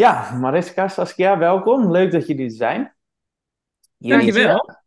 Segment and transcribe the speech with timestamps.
[0.00, 1.90] Ja, Mariska, Saskia, welkom.
[1.90, 2.94] Leuk dat jullie er zijn.
[3.96, 4.78] Jullie, Dankjewel.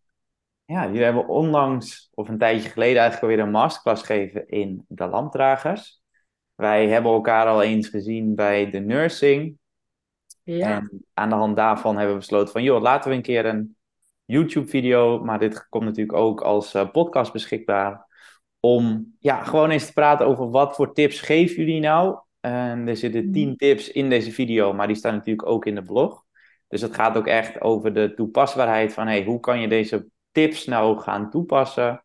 [0.65, 5.07] Ja, jullie hebben onlangs, of een tijdje geleden eigenlijk alweer een masterclass gegeven in de
[5.07, 6.01] lampdragers.
[6.55, 9.57] Wij hebben elkaar al eens gezien bij de nursing.
[10.43, 10.77] Ja.
[10.77, 13.75] En aan de hand daarvan hebben we besloten van, joh, laten we een keer een
[14.25, 18.05] YouTube-video, maar dit komt natuurlijk ook als eh, podcast beschikbaar,
[18.59, 22.19] om ja, gewoon eens te praten over wat voor tips geven jullie nou.
[22.43, 25.81] En er zitten tien tips in deze video, maar die staan natuurlijk ook in de
[25.81, 26.25] blog.
[26.67, 30.65] Dus het gaat ook echt over de toepasbaarheid van, hey, hoe kan je deze tips
[30.65, 32.03] nou gaan toepassen?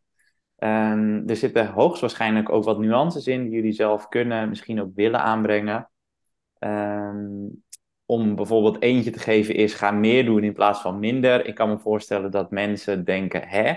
[0.57, 5.21] En er zitten hoogstwaarschijnlijk ook wat nuances in die jullie zelf kunnen, misschien ook willen
[5.21, 5.91] aanbrengen.
[6.59, 7.47] Ehm,
[8.07, 11.47] om bijvoorbeeld eentje te geven is ga meer doen in plaats van minder.
[11.47, 13.75] Ik kan me voorstellen dat mensen denken, hè,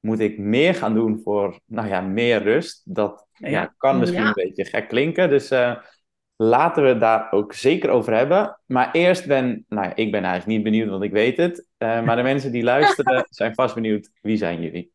[0.00, 2.82] moet ik meer gaan doen voor, nou ja, meer rust?
[2.84, 3.74] Dat ja, Ja.
[3.76, 4.26] kan misschien Ja.
[4.26, 5.76] een beetje gek klinken, dus eh,
[6.36, 8.60] laten we het daar ook zeker over hebben.
[8.66, 11.66] Maar eerst ben, nou ja, ik ben eigenlijk niet benieuwd, want ik weet het.
[11.78, 14.92] Eh, maar de mensen die luisteren zijn vast benieuwd, wie zijn jullie?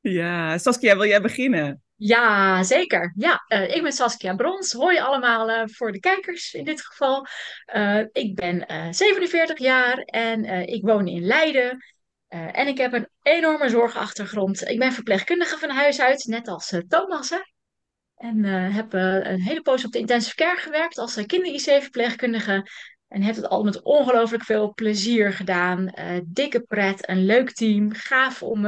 [0.00, 1.82] Ja, Saskia, wil jij beginnen?
[1.96, 3.12] Ja, zeker.
[3.16, 4.72] Ja, eh, ik ben Saskia Brons.
[4.72, 7.26] Hoi allemaal eh, voor de kijkers in dit geval.
[7.64, 11.84] Eh, ik ben eh 47 jaar en eh, ik woon in Leiden.
[12.28, 14.68] Eh, en ik heb een enorme zorgachtergrond.
[14.68, 17.30] Ik ben verpleegkundige van huis uit, net als eh, Thomas.
[17.30, 17.38] Hè?
[18.14, 22.70] En eh, heb een hele poos op de intensive care gewerkt als kinder-IC-verpleegkundige.
[23.08, 25.92] En heb het al met ongelooflijk veel plezier gedaan.
[26.26, 27.92] Dikke pret, een leuk team.
[27.92, 28.66] Gaaf om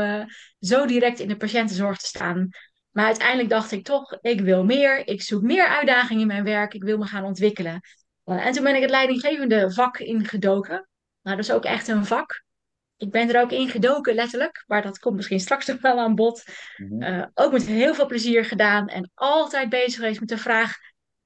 [0.61, 2.48] zo direct in de patiëntenzorg te staan.
[2.91, 5.06] Maar uiteindelijk dacht ik toch, ik wil meer.
[5.06, 6.75] Ik zoek meer uitdaging in mijn werk.
[6.75, 7.81] Ik wil me gaan ontwikkelen.
[8.25, 10.88] En toen ben ik het leidinggevende vak ingedoken.
[11.22, 12.42] Nou, dat is ook echt een vak.
[13.01, 14.65] Ik ben er ook in gedoken, letterlijk.
[14.67, 16.45] Maar dat komt misschien straks nog wel aan bod.
[16.77, 17.03] Mhm.
[17.03, 18.89] Eh, ook met heel veel plezier gedaan.
[18.89, 20.77] En altijd bezig geweest met de vraag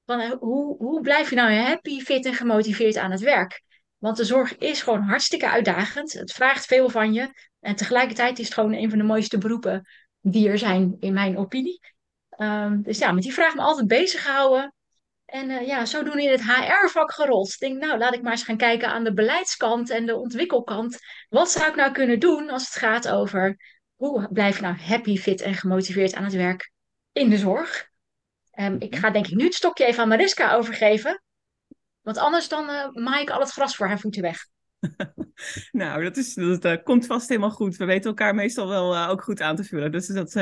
[0.05, 3.61] van eh, hoe, hoe blijf je nou happy, fit en gemotiveerd aan het werk?
[3.97, 6.13] Want de zorg is gewoon hartstikke uitdagend.
[6.13, 7.29] Het vraagt veel van je.
[7.59, 9.87] En tegelijkertijd is het gewoon een van de mooiste beroepen
[10.21, 11.79] die er zijn, in mijn opinie.
[12.29, 14.74] Ehm, dus ja, met die vraag me altijd bezig gehouden.
[15.35, 17.53] En eh, ja, zodoende in het HR-vak gerold.
[17.53, 20.99] Ik denk, nou, laat ik maar eens gaan kijken aan de beleidskant en de ontwikkelkant.
[21.29, 23.57] Wat zou ik nou kunnen doen als het gaat over
[23.95, 26.71] hoe blijf je nou happy, fit en gemotiveerd aan het werk
[27.11, 27.89] in de zorg?
[28.51, 31.23] Ehm, ik ga denk ik nu het stokje even aan Mariska overgeven.
[32.01, 34.37] Want anders dan eh maai ik al het gras voor haar voeten weg.
[35.71, 37.75] Nou, dat, is, dat eh, komt vast helemaal goed.
[37.75, 39.91] We weten elkaar meestal wel ook goed aan te vullen.
[39.91, 40.33] Dus dat,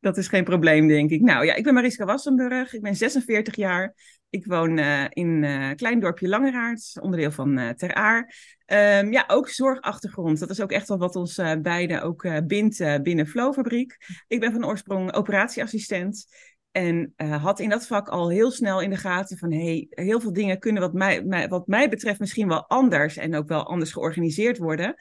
[0.00, 1.20] dat is geen probleem, denk ik.
[1.20, 2.74] Nou ja, ik ben Mariska Wassenburg.
[2.74, 3.94] Ik ben 46 jaar.
[4.30, 8.34] Ik woon eh, in eh, een klein dorpje Langeraard, onderdeel van eh Ter Aar.
[8.64, 10.38] Ehm, ja, ook zorgachtergrond.
[10.38, 13.96] Dat is ook echt wel wat ons eh, beiden ook eh, bindt eh, binnen Flowfabriek.
[14.28, 16.26] Ik ben van oorsprong operatieassistent.
[16.70, 20.20] En eh, had in dat vak al heel snel in de gaten van hey, heel
[20.20, 23.92] veel dingen kunnen wat mij- wat mij betreft misschien wel anders en ook wel anders
[23.92, 24.94] georganiseerd worden.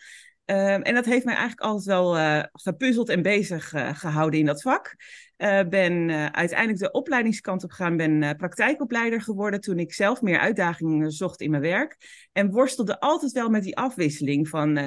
[0.48, 4.46] Ehm, en dat heeft mij eigenlijk altijd wel eh, gepuzzeld en bezig eh, gehouden in
[4.46, 4.96] dat vak.
[5.36, 11.12] Eh, ben uiteindelijk de opleidingskant op gegaan, ben praktijkopleider geworden toen ik zelf meer uitdagingen
[11.12, 11.98] zocht in mijn werk.
[12.32, 14.80] En worstelde altijd wel met die afwisseling van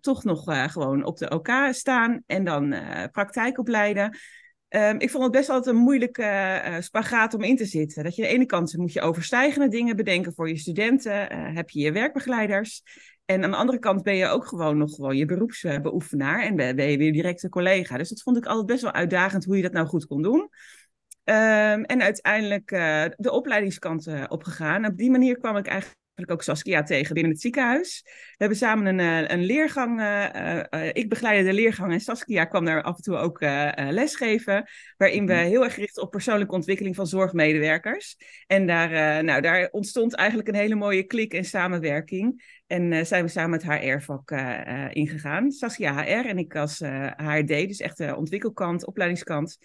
[0.00, 4.18] toch nog gewoon op de OK staan en dan eh, praktijk opleiden.
[4.68, 8.04] Ehm, ik vond het best altijd een moeilijke eh, spagaat om in te zitten.
[8.04, 11.70] Dat je aan de ene kant moet je overstijgende dingen bedenken voor je studenten, heb
[11.70, 12.82] je je werkbegeleiders.
[13.26, 16.90] En aan de andere kant ben je ook gewoon nog gewoon je beroepsbeoefenaar en ben,
[16.90, 17.96] je weer directe collega.
[17.96, 20.50] Dus dat vond ik altijd best wel uitdagend hoe je dat nou goed kon doen.
[21.24, 24.86] Ehm, en uiteindelijk eh, de opleidingskant eh, opgegaan.
[24.86, 28.00] Op die manier kwam ik eigenlijk ook Saskia tegen binnen het ziekenhuis.
[28.04, 30.00] We hebben samen een, eh, een leergang.
[30.00, 34.68] eh, ik begeleidde de leergang en Saskia kwam daar af en toe ook eh, lesgeven.
[34.96, 38.16] Waarin we heel erg richten op persoonlijke ontwikkeling van zorgmedewerkers.
[38.46, 42.54] En daar, nou, daar ontstond eigenlijk een hele mooie klik en samenwerking.
[42.66, 44.30] En zijn we samen het HR-vak
[44.90, 45.50] ingegaan.
[45.50, 46.78] Saskia HR en ik als
[47.16, 49.58] HRD, dus echt de ontwikkelkant, opleidingskant.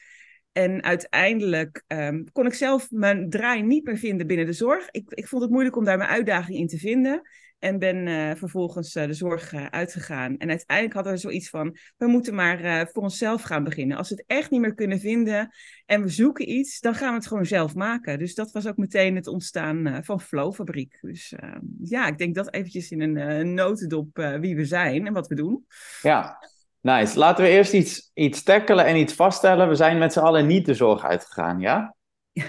[0.51, 4.87] En uiteindelijk ehm, kon ik zelf mijn draai niet meer vinden binnen de zorg.
[4.91, 7.21] Ik, ik vond het moeilijk om daar mijn uitdaging in te vinden.
[7.59, 10.37] En ben eh, vervolgens eh, de zorg eh, uitgegaan.
[10.37, 13.97] En uiteindelijk hadden we zoiets van: we moeten maar voor onszelf gaan beginnen.
[13.97, 15.49] Als we het echt niet meer kunnen vinden
[15.85, 18.19] en we zoeken iets, dan gaan we het gewoon zelf maken.
[18.19, 20.97] Dus dat was ook meteen het ontstaan van Flow Fabriek.
[21.01, 25.27] Dus eh, ja, ik denk dat eventjes in een notendop wie we zijn en wat
[25.27, 25.65] we doen.
[26.01, 26.37] Ja,
[26.81, 27.19] nice.
[27.19, 29.67] Laten we eerst iets, iets tackelen en iets vaststellen.
[29.67, 31.95] We zijn met z'n allen niet de zorg uitgegaan, ja?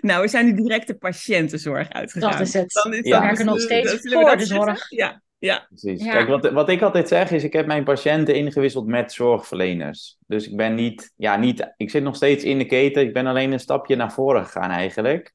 [0.00, 2.30] nou, we zijn nu direct de patiëntenzorg uitgegaan.
[2.30, 2.80] Dat is het.
[2.82, 3.20] Dan is We Ja.
[3.20, 4.66] werken nog steeds we voor dat de zeggen?
[4.66, 4.90] zorg.
[4.90, 5.66] Ja, ja.
[5.68, 6.04] Precies.
[6.04, 6.12] Ja.
[6.12, 10.16] Kijk, wat, wat ik altijd zeg is, ik heb mijn patiënten ingewisseld met zorgverleners.
[10.26, 13.02] Dus ik ben niet, ja, niet, ik zit nog steeds in de keten.
[13.02, 15.32] Ik ben alleen een stapje naar voren gegaan eigenlijk.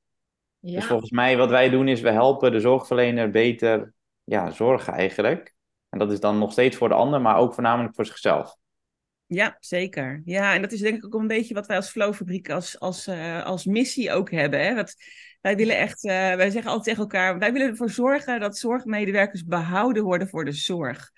[0.60, 3.94] Dus volgens mij wat wij doen is we helpen de zorgverlener beter
[4.24, 5.56] ja, zorgen eigenlijk.
[5.90, 8.58] En dat is dan nog steeds voor de ander, maar ook voornamelijk voor zichzelf.
[9.28, 10.22] Ja, zeker.
[10.26, 13.08] Ja, en dat is denk ik ook een beetje wat wij als Flowfabriek als, als,
[13.08, 14.66] uh, als missie ook hebben.
[14.66, 14.76] Hè?
[14.76, 14.96] Dat,
[15.42, 19.46] wij willen echt, uh, wij zeggen altijd tegen elkaar, wij willen ervoor zorgen dat zorgmedewerkers
[19.46, 21.12] behouden worden voor de zorg.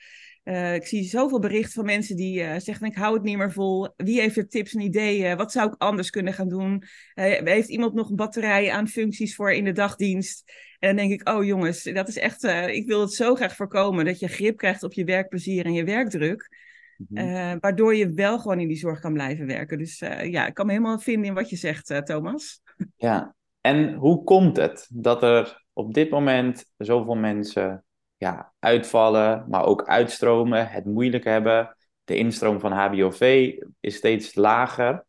[0.44, 3.94] Uh, ik zie zoveel berichten van mensen die zeggen: Ik hou het niet meer vol.
[3.96, 5.38] Wie heeft er tips en ideeën?
[5.38, 6.84] Wat zou ik anders kunnen gaan doen?
[7.14, 10.52] Heeft iemand nog een batterij aan functies voor in de dagdienst?
[10.80, 12.44] En dan denk ik: Oh jongens, dat is echt.
[12.68, 15.84] ik wil het zo graag voorkomen dat je grip krijgt op je werkplezier en je
[15.84, 16.68] werkdruk.
[17.08, 17.60] Mm-hmm.
[17.60, 19.78] waardoor je wel gewoon in die zorg kan blijven werken.
[19.78, 22.62] Dus ja, ik kan me helemaal vinden in wat je zegt, Thomas.
[22.96, 27.84] Ja, en hoe komt het dat er op dit moment zoveel mensen
[28.18, 31.76] ja, uitvallen, maar ook uitstromen, het moeilijk hebben.
[32.04, 35.06] De instroom van HBOV is steeds lager.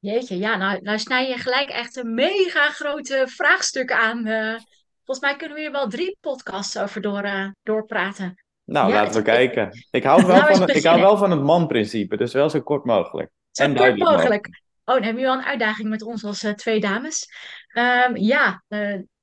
[0.00, 4.26] Jeetje, ja, nou, nou snij je gelijk echt een mega grote vraagstuk aan.
[4.26, 4.56] Uh,
[5.04, 8.44] volgens mij kunnen we hier wel drie podcasts over door, uh, doorpraten.
[8.64, 9.70] Nou, laten we kijken.
[9.90, 12.84] Ik hou wel, van, het, ik hou wel van het man-principe, dus wel zo kort
[12.84, 13.30] mogelijk.
[13.50, 14.46] Zo en kort mogelijk.
[14.84, 17.28] Oh, dan hebben we wel een uitdaging met ons als uh, twee dames.
[17.72, 18.64] Um, ja,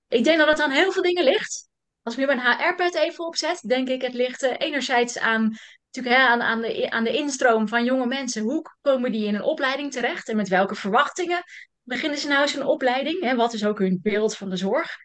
[0.08, 1.68] ik denk dat het aan heel veel dingen ligt.
[2.04, 5.56] Als ik nu mijn HR-pad even opzet, denk ik, het ligt enerzijds aan,
[5.98, 8.42] natuurlijk, hè, aan, aan, de, aan de instroom van jonge mensen.
[8.42, 11.44] Hoe komen die in een opleiding terecht en met welke verwachtingen
[11.84, 13.22] beginnen ze nou zo'n opleiding?
[13.22, 13.36] Hè?
[13.36, 14.96] Wat is ook hun beeld van de zorg?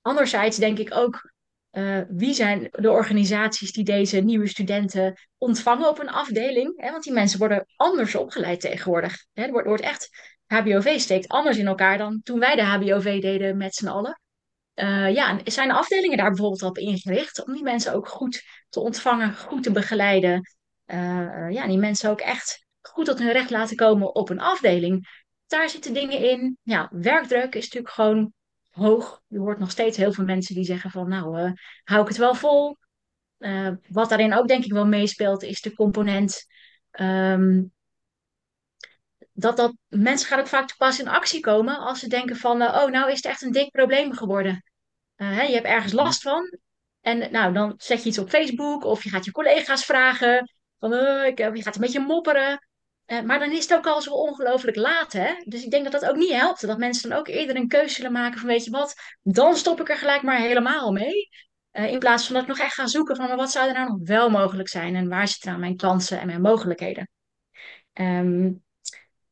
[0.00, 1.32] Anderzijds denk ik ook,
[1.72, 6.72] uh, wie zijn de organisaties die deze nieuwe studenten ontvangen op een afdeling?
[6.76, 6.90] Hè?
[6.90, 9.24] Want die mensen worden anders opgeleid tegenwoordig.
[9.32, 9.50] Hè?
[9.50, 10.08] Wordt, wordt echt,
[10.46, 14.20] HBOV steekt anders in elkaar dan toen wij de HBOV deden met z'n allen.
[14.82, 19.34] Uh, ja, zijn afdelingen daar bijvoorbeeld op ingericht om die mensen ook goed te ontvangen,
[19.34, 20.50] goed te begeleiden.
[20.86, 25.08] Uh, ja, die mensen ook echt goed tot hun recht laten komen op een afdeling.
[25.46, 26.58] Daar zitten dingen in.
[26.62, 28.32] Ja, werkdruk is natuurlijk gewoon
[28.70, 29.22] hoog.
[29.26, 31.52] Je hoort nog steeds heel veel mensen die zeggen van nou, uh,
[31.84, 32.76] hou ik het wel vol.
[33.88, 36.46] wat daarin ook denk ik wel meespeelt is de component
[36.90, 37.72] um,
[39.40, 42.90] dat, dat mensen gaan ook vaak pas in actie komen als ze denken van, oh,
[42.90, 44.64] nou is het echt een dik probleem geworden.
[45.20, 46.58] Uh, hè, je hebt ergens last van.
[47.00, 50.52] En nou, dan zet je iets op Facebook of je gaat je collega's vragen.
[50.78, 52.68] Van, uh, ik, je gaat een beetje mopperen.
[53.06, 55.34] Uh, maar dan is het ook al zo ongelooflijk laat, hè?
[55.44, 56.66] Dus ik denk dat dat ook niet helpt.
[56.66, 59.80] Dat mensen dan ook eerder een keuze zullen maken van, weet je wat, dan stop
[59.80, 61.28] ik er gelijk maar helemaal mee.
[61.72, 63.88] in plaats van dat ik nog echt ga zoeken van, maar wat zou er nou
[63.88, 64.94] nog wel mogelijk zijn?
[64.94, 67.08] En waar zitten nou mijn kansen en mijn mogelijkheden?
[67.92, 68.62] Um,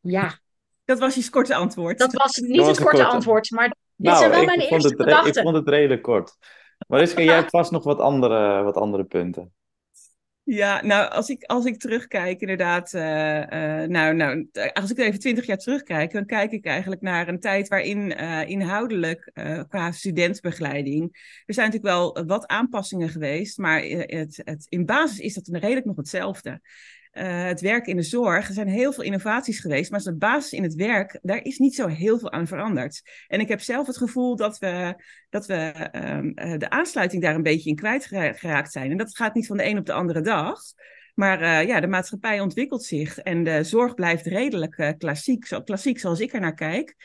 [0.00, 0.38] ja.
[0.84, 1.98] Dat was je korte antwoord.
[1.98, 3.74] Dat was niet het korte, antwoord, maar
[4.06, 5.28] nou, zijn wel mijn eerste gedachten.
[5.28, 6.36] Ik vond het redelijk kort.
[6.86, 9.52] Mariska, jij hebt vast nog wat andere, wat andere punten.
[10.42, 15.20] Ja, nou, als ik, als ik terugkijk, inderdaad, uh, uh, nou, nou, als ik even
[15.20, 19.30] twintig jaar terugkijk, dan kijk ik eigenlijk naar een tijd waarin uh, inhoudelijk
[19.68, 21.02] qua studentbegeleiding,
[21.46, 25.86] er zijn natuurlijk wel wat aanpassingen geweest, maar het, het, in basis is dat redelijk
[25.86, 26.60] nog hetzelfde.
[27.12, 28.48] Uh, het werk in de zorg.
[28.48, 31.74] Er zijn heel veel innovaties geweest, maar de basis in het werk, daar is niet
[31.74, 33.02] zo heel veel aan veranderd.
[33.26, 37.42] En ik heb zelf het gevoel dat we, dat we um, de aansluiting daar een
[37.42, 38.90] beetje in kwijtgeraakt zijn.
[38.90, 40.60] En dat gaat niet van de een op de andere dag.
[41.14, 45.62] Maar uh, ja, de maatschappij ontwikkelt zich en de zorg blijft redelijk uh, klassiek, zo
[45.62, 46.96] klassiek zoals ik er naar kijk.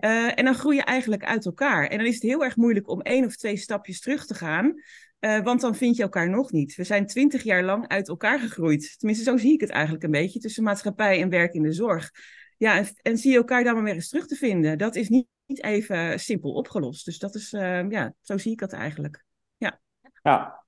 [0.00, 1.86] Uh, en dan groei je eigenlijk uit elkaar.
[1.86, 4.74] En dan is het heel erg moeilijk om één of twee stapjes terug te gaan.
[5.24, 6.74] Uh, want dan vind je elkaar nog niet.
[6.74, 8.98] We zijn twintig jaar lang uit elkaar gegroeid.
[8.98, 10.38] Tenminste, zo zie ik het eigenlijk een beetje.
[10.38, 12.10] Tussen maatschappij en werk in de zorg.
[12.56, 14.78] Ja, en, en zie je elkaar dan maar weer eens terug te vinden.
[14.78, 17.04] Dat is niet, niet even simpel opgelost.
[17.04, 19.24] Dus dat is, uh, ja, zo zie ik dat eigenlijk.
[19.56, 19.80] Ja.
[20.22, 20.64] Ja.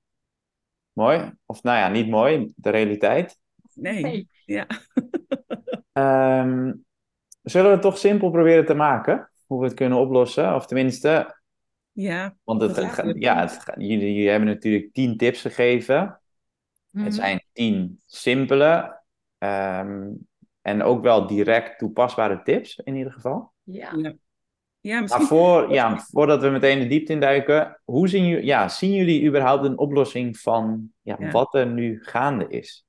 [0.91, 1.31] Mooi.
[1.45, 2.51] Of nou ja, niet mooi.
[2.55, 3.39] De realiteit.
[3.73, 4.01] Nee.
[4.01, 4.29] nee.
[4.45, 4.67] Ja.
[6.41, 6.85] um,
[7.41, 9.31] zullen we het toch simpel proberen te maken?
[9.45, 10.55] Hoe we het kunnen oplossen?
[10.55, 11.39] Of tenminste,
[11.95, 12.35] ja.
[12.43, 15.99] Want het, het, ja, het, jullie, jullie hebben natuurlijk tien tips gegeven.
[16.91, 17.11] Het mhm.
[17.11, 19.01] zijn tien simpele
[19.37, 20.27] um,
[20.61, 23.51] en ook wel direct toepasbare tips in ieder geval.
[23.63, 23.91] Ja.
[24.79, 25.01] ja.
[25.01, 25.07] misschien...
[25.07, 29.27] Maar voor, ja, voordat we meteen de diepte induiken, hoe zien, jullie, ja, zien jullie
[29.27, 31.31] überhaupt een oplossing van ja, ja.
[31.31, 32.84] wat er nu gaande is?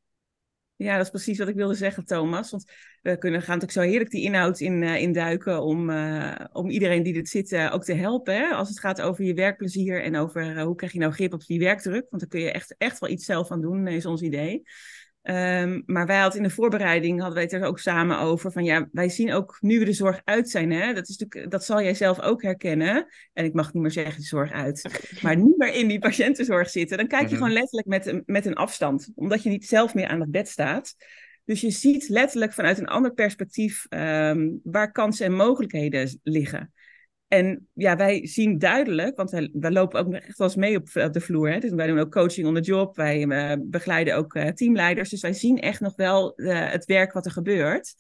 [0.77, 2.51] Ja, dat is precies wat ik wilde zeggen, Thomas.
[2.51, 2.65] Want
[3.03, 7.03] we kunnen, gaan natuurlijk zo heerlijk die inhoud in, uh, induiken om, uh, om iedereen
[7.03, 8.51] die dit zit uh, ook te helpen.
[8.57, 11.59] Als het gaat over je werkplezier en over hoe krijg je nou grip op die
[11.59, 12.07] werkdruk.
[12.11, 14.63] Want daar kun je echt, echt wel iets zelf aan doen, is ons idee.
[15.29, 18.65] Um, maar wij hadden in de voorbereiding hadden wij het er ook samen over van
[18.65, 21.65] ja, wij zien ook nu we de zorg uit zijn, hè, dat, is natuurlijk, dat
[21.65, 23.07] zal jij zelf ook herkennen.
[23.33, 26.71] En ik mag niet meer zeggen de zorg uit, maar niet meer in die patiëntenzorg
[26.71, 26.97] zitten.
[26.97, 27.43] Dan kijk je mm -hmm.
[27.43, 30.49] gewoon letterlijk met een, met een afstand, omdat je niet zelf meer aan het bed
[30.49, 30.95] staat.
[31.45, 36.73] Dus je ziet letterlijk vanuit een ander perspectief um, waar kansen en mogelijkheden liggen.
[37.29, 41.21] En ja, wij zien duidelijk, want wij, lopen ook echt wel eens mee op, de
[41.21, 41.51] vloer.
[41.51, 41.59] Hè?
[41.59, 45.11] Dus wij doen ook coaching on the job, wij uh, begeleiden ook uh, teamleiders.
[45.11, 47.95] Dus wij zien echt nog wel uh, het werk wat er gebeurt.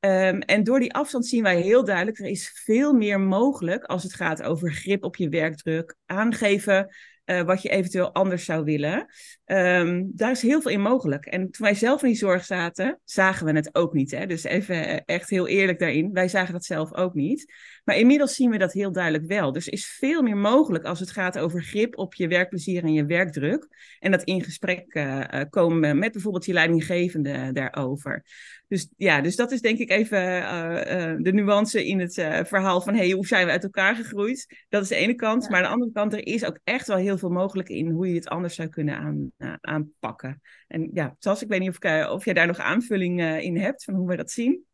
[0.00, 4.02] Um, en door die afstand zien wij heel duidelijk, er is veel meer mogelijk als
[4.02, 6.88] het gaat over grip op je werkdruk, aangeven
[7.30, 9.06] uh, wat je eventueel anders zou willen.
[9.46, 11.26] Um, daar is heel veel in mogelijk.
[11.26, 14.10] En toen wij zelf in die zorg zaten, zagen we het ook niet.
[14.10, 14.26] Hè?
[14.26, 16.12] Dus even echt heel eerlijk daarin.
[16.12, 17.52] Wij zagen dat zelf ook niet.
[17.84, 19.52] Maar inmiddels zien we dat heel duidelijk wel.
[19.52, 23.04] Dus is veel meer mogelijk als het gaat over grip op je werkplezier en je
[23.04, 23.68] werkdruk.
[23.98, 28.24] En dat in gesprek uh, komen met bijvoorbeeld je leidinggevende daarover.
[28.68, 32.44] Dus ja, dus dat is denk ik even uh, uh, de nuance in het uh,
[32.44, 34.64] verhaal van hey, hoe zijn we uit elkaar gegroeid?
[34.68, 35.42] Dat is de ene kant.
[35.42, 35.48] Ja.
[35.48, 38.08] Maar aan de andere kant, er is ook echt wel heel veel mogelijk in hoe
[38.08, 40.40] je het anders zou kunnen aan, aanpakken.
[40.66, 43.94] En ja, zoals ik weet niet of, of jij daar nog aanvulling in hebt van
[43.94, 44.66] hoe we dat zien.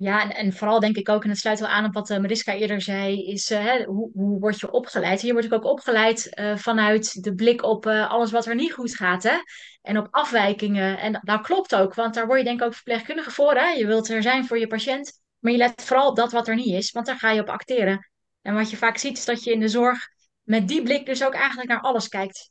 [0.00, 2.18] Ja, en, en, vooral denk ik ook, en het sluit wel aan op wat uh,
[2.18, 5.20] Mariska eerder zei, is hè, hoe, hoe word je opgeleid?
[5.20, 8.96] Hier word ik ook opgeleid uh, vanuit de blik op alles wat er niet goed
[8.96, 9.36] gaat, hè?
[9.82, 10.98] En op afwijkingen.
[10.98, 13.68] En dat klopt ook, want daar word je denk ik ook verpleegkundige voor, hè?
[13.68, 16.54] Je wilt er zijn voor je patiënt, maar je let vooral op dat wat er
[16.54, 18.10] niet is, want daar ga je op acteren.
[18.42, 20.08] En wat je vaak ziet, is dat je in de zorg
[20.42, 22.50] met die blik dus ook eigenlijk naar alles kijkt.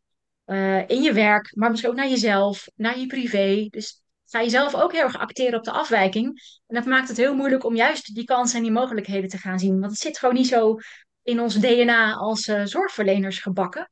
[0.87, 3.67] in je werk, maar misschien ook naar jezelf, naar je privé.
[3.69, 6.25] Dus ga je zelf ook heel erg acteren op de afwijking.
[6.67, 9.59] En dat maakt het heel moeilijk om juist die kansen en die mogelijkheden te gaan
[9.59, 9.79] zien.
[9.79, 10.77] Want het zit gewoon niet zo
[11.23, 13.91] in ons DNA als uh, zorgverleners gebakken.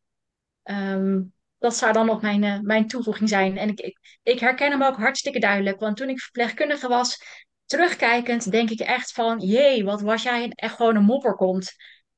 [0.63, 3.57] Um, dat zou dan nog mijn, uh, mijn toevoeging zijn.
[3.57, 5.79] En ik, ik, ik, herken hem ook hartstikke duidelijk.
[5.79, 7.21] Want toen ik verpleegkundige was,
[7.65, 9.39] terugkijkend, denk ik echt van...
[9.39, 11.73] jee, wat was jij echt gewoon een mopper komt.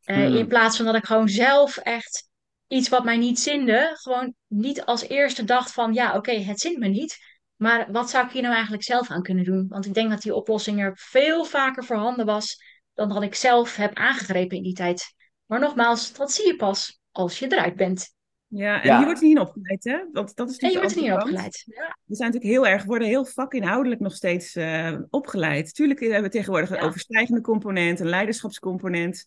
[0.05, 0.35] Uh, hmm.
[0.35, 2.29] In plaats van dat ik gewoon zelf echt
[2.67, 3.91] iets wat mij niet zinde...
[3.93, 5.93] gewoon niet als eerste dacht van...
[5.93, 7.17] ja, oké, okay, het zint me niet...
[7.59, 9.65] Maar wat zou ik hier nou eigenlijk zelf aan kunnen doen?
[9.67, 12.63] Want ik denk dat die oplossing er veel vaker voorhanden was
[12.93, 15.13] dan dat ik zelf heb aangegrepen in die tijd.
[15.45, 18.13] Maar nogmaals, dat zie je pas als je eruit bent.
[18.47, 18.97] Ja, en ja.
[18.97, 19.99] hier wordt niet in opgeleid, hè?
[20.11, 21.63] Want dat is en je wordt er niet in opgeleid.
[21.65, 21.97] Ja.
[22.05, 25.73] We zijn natuurlijk heel erg, worden heel vakinhoudelijk nog steeds uh, opgeleid.
[25.73, 29.25] Tuurlijk hebben we tegenwoordig een overstijgende component, een leiderschapscomponent.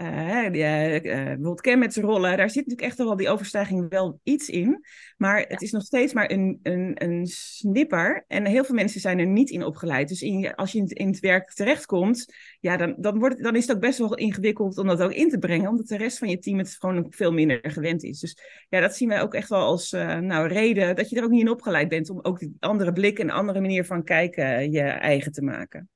[0.00, 4.84] Uh, die, uh, bijvoorbeeld kenmetsrollen, daar zit natuurlijk echt wel die overstijging wel iets in.
[5.16, 8.24] Maar het is nog steeds maar een, een, een snipper.
[8.28, 10.08] En heel veel mensen zijn er niet in opgeleid.
[10.08, 13.56] Dus in, als je in het, in het werk terechtkomt, ja, dan, dan, wordt, dan
[13.56, 15.68] is het ook best wel ingewikkeld om dat ook in te brengen.
[15.68, 18.20] Omdat de rest van je team het gewoon veel minder gewend is.
[18.20, 18.38] Dus
[18.68, 21.30] ja, dat zien wij ook echt wel als uh, nou, reden dat je er ook
[21.30, 22.10] niet in opgeleid bent.
[22.10, 25.88] Om ook die andere blik en andere manier van kijken je eigen te maken.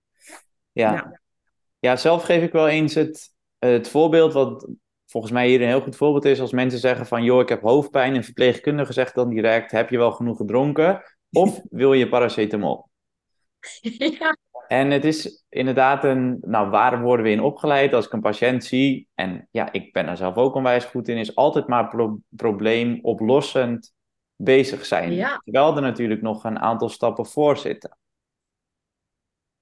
[0.73, 0.93] Ja.
[0.93, 1.21] ja.
[1.79, 4.69] ja, zelf geef ik wel eens het het voorbeeld wat
[5.07, 7.63] volgens mij hier een heel goed voorbeeld is, als mensen zeggen van, joh, ik heb
[7.63, 11.03] hoofdpijn, en verpleegkundige zegt dan direct, heb je wel genoeg gedronken?
[11.31, 12.89] Of wil je paracetamol?
[13.81, 14.37] Ja.
[14.67, 18.65] En het is inderdaad een, nou, waar worden we in opgeleid als ik een patiënt
[18.65, 19.09] zie?
[19.15, 23.93] En ja, ik ben er zelf ook onwijs goed in, is altijd maar pro probleemoplossend
[24.37, 25.13] bezig zijn.
[25.13, 25.41] Ja.
[25.45, 27.99] Terwijl er natuurlijk nog een aantal stappen voor zitten.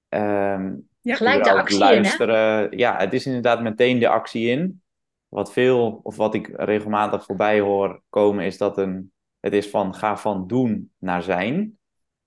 [0.08, 1.14] Um, ja.
[1.14, 2.70] Gelijk de actie luisteren.
[2.70, 4.82] In, ja, het is inderdaad meteen de actie in.
[5.28, 9.94] Wat veel, of wat ik regelmatig voorbij hoor komen, is dat een, het is van
[9.94, 11.78] ga van doen naar zijn.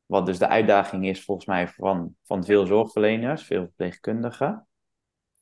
[0.05, 4.67] Wat dus de uitdaging is volgens mij van, van veel zorgverleners, veel verpleegkundigen.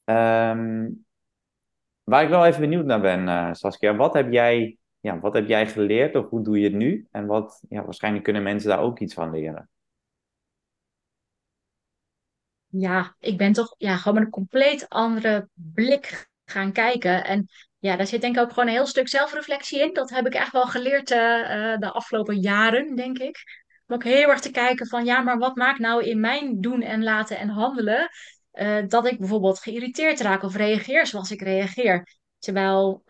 [0.06, 1.06] Um,
[2.04, 5.48] waar ik wel even benieuwd naar ben, uh, Saskia, wat heb jij, ja, wat heb
[5.48, 7.08] jij geleerd of hoe doe je het nu?
[7.12, 9.70] En wat, ja, waarschijnlijk kunnen mensen daar ook iets van leren.
[12.70, 17.24] Ja, ik ben toch ja, gewoon met een compleet andere blik gaan kijken.
[17.26, 17.48] En
[17.80, 19.94] ja, daar zit denk ik ook gewoon een heel stuk zelfreflectie in.
[19.94, 21.18] Dat heb ik echt wel geleerd uh,
[21.78, 23.38] de afgelopen jaren, denk ik.
[23.88, 26.82] Om ook heel erg te kijken van, ja, maar wat maakt nou in mijn doen
[26.82, 28.10] en laten en handelen...
[28.54, 32.18] Uh, dat ik bijvoorbeeld geïrriteerd raak of reageer zoals ik reageer.
[32.38, 33.04] Terwijl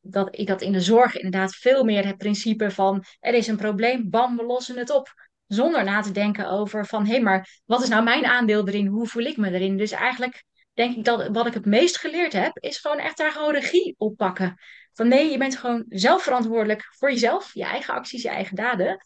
[0.00, 3.04] dat ik dat in de zorg inderdaad veel meer het principe van...
[3.20, 7.04] er is een probleem, bam, we lossen het op zonder na te denken over van
[7.04, 8.86] hé, hey, maar wat is nou mijn aandeel erin?
[8.86, 9.76] Hoe voel ik me erin?
[9.76, 13.32] Dus eigenlijk denk ik dat wat ik het meest geleerd heb, is gewoon echt daar
[13.32, 14.54] gewoon regie op pakken.
[14.92, 19.00] Van nee, je bent gewoon zelf verantwoordelijk voor jezelf, je eigen acties, je eigen daden.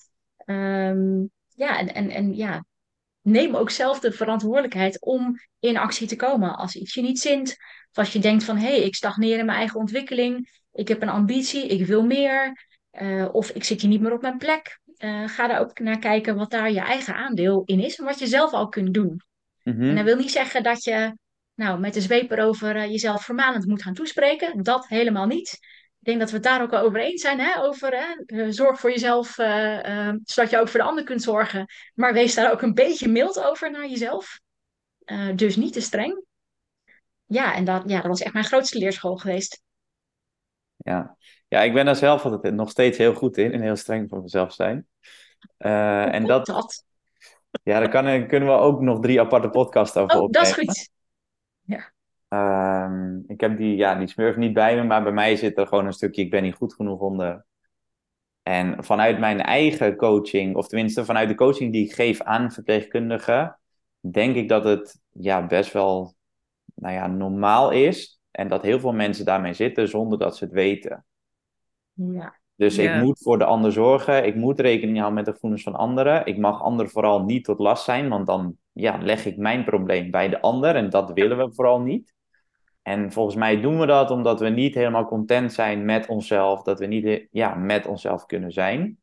[0.47, 2.65] Um, ja, en, en, en ja,
[3.21, 6.57] neem ook zelf de verantwoordelijkheid om in actie te komen.
[6.57, 7.51] Als iets je niet zint,
[7.91, 11.03] of als je denkt van hé, hey, ik stagneer in mijn eigen ontwikkeling, ik heb
[11.03, 12.67] een ambitie, ik wil meer,
[13.01, 14.81] uh, of ik zit hier niet meer op mijn plek.
[15.03, 18.19] Uh, ga daar ook naar kijken wat daar je eigen aandeel in is en wat
[18.19, 19.23] je zelf al kunt doen.
[19.63, 19.89] Mm -hmm.
[19.89, 21.17] En dat wil niet zeggen dat je
[21.55, 24.63] nou, met de zweep erover uh, jezelf vermanend moet gaan toespreken.
[24.63, 25.53] Dat helemaal niet.
[25.99, 27.41] Ik denk dat we het daar ook over eens zijn.
[27.41, 27.63] Hè?
[27.63, 28.53] Over hè?
[28.53, 31.67] zorg voor jezelf, uh, zodat je ook voor de ander kunt zorgen.
[31.95, 34.41] Maar wees daar ook een beetje mild over naar jezelf.
[35.35, 36.25] dus niet te streng.
[37.27, 39.63] ja, en dat, ja, dat was echt mijn grootste leerschool geweest.
[40.77, 41.17] Ja.
[41.53, 44.23] Ja, ik ben daar zelf altijd nog steeds heel goed in en heel streng voor
[44.23, 44.87] mezelf zijn.
[45.59, 46.85] Uh, en dat, dat?
[47.63, 50.49] Ja, daar kan, kunnen we ook nog drie aparte podcasts over oh, opnemen.
[50.49, 50.91] dat is goed.
[51.61, 51.93] Ja.
[52.29, 55.67] Uh, ik heb die, ja, die smurf niet bij me, maar bij mij zit er
[55.67, 57.45] gewoon een stukje ik ben niet goed genoeg onder.
[58.43, 63.59] En vanuit mijn eigen coaching, of tenminste vanuit de coaching die ik geef aan verpleegkundigen,
[64.01, 66.15] denk ik dat het ja, best wel
[66.75, 68.21] nou ja, normaal is.
[68.31, 71.05] En dat heel veel mensen daarmee zitten zonder dat ze het weten.
[72.11, 72.41] Ja.
[72.57, 72.95] Dus Ja.
[72.95, 74.27] ik moet voor de ander zorgen.
[74.27, 76.27] Ik moet rekening houden met de gevoelens van anderen.
[76.27, 80.11] Ik mag anderen vooral niet tot last zijn, want dan ja, leg ik mijn probleem
[80.11, 80.77] bij de ander.
[80.77, 82.15] En dat willen we vooral niet.
[82.83, 86.63] En volgens mij doen we dat omdat we niet helemaal content zijn met onszelf.
[86.63, 88.99] Dat we niet ja, met onszelf kunnen zijn.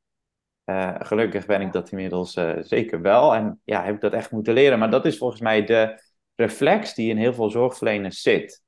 [0.63, 3.36] Eh, gelukkig ben ik dat inmiddels eh, zeker wel.
[3.36, 4.79] En ja, heb ik dat echt moeten leren.
[4.79, 6.01] Maar dat is volgens mij de
[6.36, 8.63] reflex die in heel veel zorgverleners zit.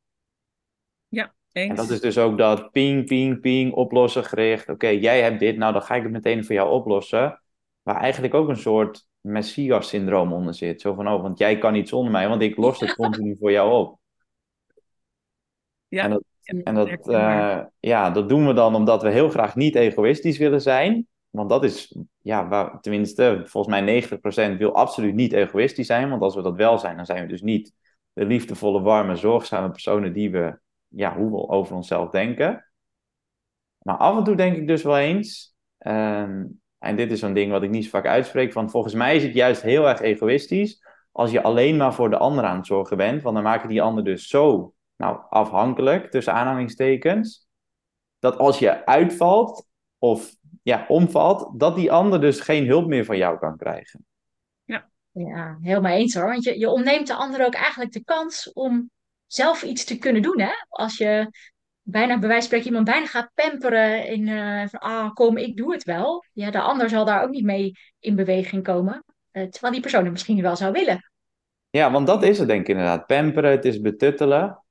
[1.51, 1.70] Eens.
[1.70, 4.70] En dat is dus ook dat ping, ping, ping, oplossen gericht.
[4.70, 7.41] Oké, jij hebt dit, nou dan ga ik het meteen voor jou oplossen.
[7.81, 10.81] Waar eigenlijk ook een soort messias-syndroom onder zit.
[10.81, 13.51] Zo van, oh, want jij kan niet zonder mij, want ik los het continu voor
[13.51, 14.00] jou op.
[15.88, 17.60] Ja, En dat, en dat, herkenbaar.
[17.60, 21.08] eh, ja, dat doen we dan omdat we heel graag niet egoïstisch willen zijn.
[21.29, 23.81] Want dat is, ja, waar, tenminste, volgens mij
[24.53, 26.10] 90% wil absoluut niet egoïstisch zijn.
[26.10, 27.74] Want als we dat wel zijn, dan zijn we dus niet
[28.13, 30.60] de liefdevolle, warme, zorgzame personen die we,
[30.95, 32.65] ja, hoe we over onszelf denken.
[33.77, 36.45] Maar af en toe denk ik dus wel eens, ehm,
[36.77, 39.24] en dit is zo'n ding wat ik niet zo vaak uitspreek, van volgens mij is
[39.24, 42.98] het juist heel erg egoïstisch als je alleen maar voor de ander aan het zorgen
[42.98, 43.21] bent.
[43.21, 47.48] Want dan maken die ander dus zo nou, afhankelijk, tussen aanhalingstekens,
[48.19, 49.67] dat als je uitvalt
[49.98, 54.05] of ja, omvalt, dat die ander dus geen hulp meer van jou kan krijgen.
[55.13, 56.25] Ja, helemaal eens hoor.
[56.25, 58.89] Want je, je ontneemt de ander ook eigenlijk de kans om
[59.33, 60.39] zelf iets te kunnen doen.
[60.39, 60.51] Hè?
[60.69, 61.29] Als je
[61.81, 65.72] bijna, bij wijze van iemand bijna gaat pamperen in eh, van, ah, kom, ik doe
[65.72, 66.25] het wel.
[66.33, 69.03] Ja, de ander zal daar ook niet mee in beweging komen.
[69.31, 71.11] Eh, terwijl die persoon het misschien wel zou willen.
[71.70, 73.05] Ja, want dat is het denk ik inderdaad.
[73.05, 74.63] Pamperen, het is betuttelen.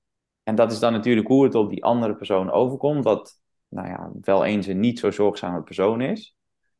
[0.43, 3.05] En dat is dan natuurlijk hoe het op die andere persoon overkomt.
[3.05, 6.35] Dat, nou ja, wel eens een niet zo zorgzame persoon is.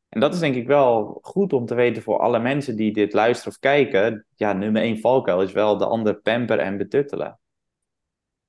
[0.09, 3.13] En dat is denk ik wel goed om te weten voor alle mensen die dit
[3.13, 4.25] luisteren of kijken.
[4.35, 7.40] Ja, nummer één valkuil is wel de ander pamperen en betuttelen.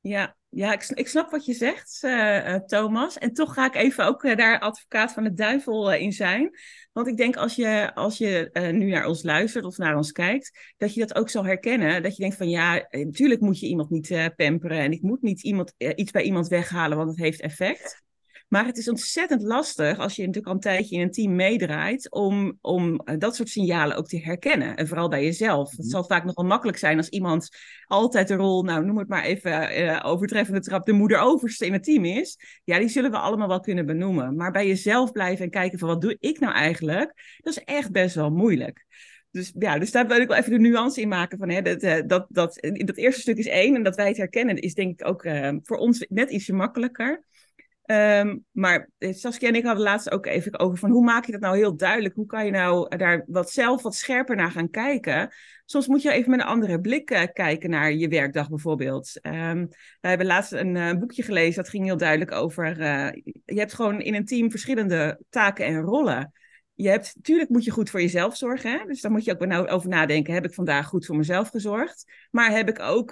[0.02, 3.18] Ja, ja ik, ik snap wat je zegt, eh, eh, Thomas.
[3.18, 6.50] En toch ga ik even ook eh, daar advocaat van de duivel in zijn.
[6.92, 10.74] Want ik denk als je, als je nu naar ons luistert of naar ons kijkt,
[10.76, 12.02] dat je dat ook zal herkennen.
[12.02, 14.78] Dat je denkt van ja, natuurlijk moet je iemand niet pamperen.
[14.78, 18.02] En ik moet niet iemand, iets bij iemand weghalen, want het heeft effect.
[18.52, 22.10] Maar het is ontzettend lastig als je natuurlijk al een tijdje in een team meedraait
[22.10, 24.76] om, om eh, dat soort signalen ook te herkennen.
[24.76, 25.70] En vooral bij jezelf.
[25.70, 25.88] Het Mhm.
[25.88, 27.48] zal vaak nog wel makkelijk zijn als iemand
[27.86, 31.72] altijd de rol, nou noem het maar even eh, overtreffende trap, de moeder overste in
[31.72, 32.38] het team is.
[32.64, 34.36] Ja, die zullen we allemaal wel kunnen benoemen.
[34.36, 37.92] Maar bij jezelf blijven en kijken van wat doe ik nou eigenlijk, dat is echt
[37.92, 38.86] best wel moeilijk.
[39.30, 41.82] Dus ja, dus daar wil ik wel even de nuance in maken van hè, dat,
[41.82, 45.00] eh, dat, dat, dat eerste stuk is één en dat wij het herkennen is denk
[45.00, 45.26] ik ook
[45.62, 47.24] voor ons net ietsje makkelijker.
[47.82, 51.32] Ehm, maar eh, Saskia en ik hadden laatst ook even over van hoe maak je
[51.32, 52.14] dat nou heel duidelijk?
[52.14, 55.34] Hoe kan je nou daar wat zelf wat scherper naar gaan kijken?
[55.64, 59.20] Soms moet je even met een andere blik eh, kijken naar je werkdag bijvoorbeeld.
[59.20, 59.66] Ehm
[60.00, 62.82] wij hebben laatst een eh, boekje gelezen dat ging heel duidelijk over.
[63.44, 66.32] je hebt gewoon in een team verschillende taken en rollen.
[66.74, 68.70] Je hebt, natuurlijk moet je goed voor jezelf zorgen.
[68.70, 68.84] Hè?
[68.86, 70.34] Dus daar moet je ook nou over nadenken.
[70.34, 72.12] Heb ik vandaag goed voor mezelf gezorgd?
[72.30, 73.10] Maar heb ik ook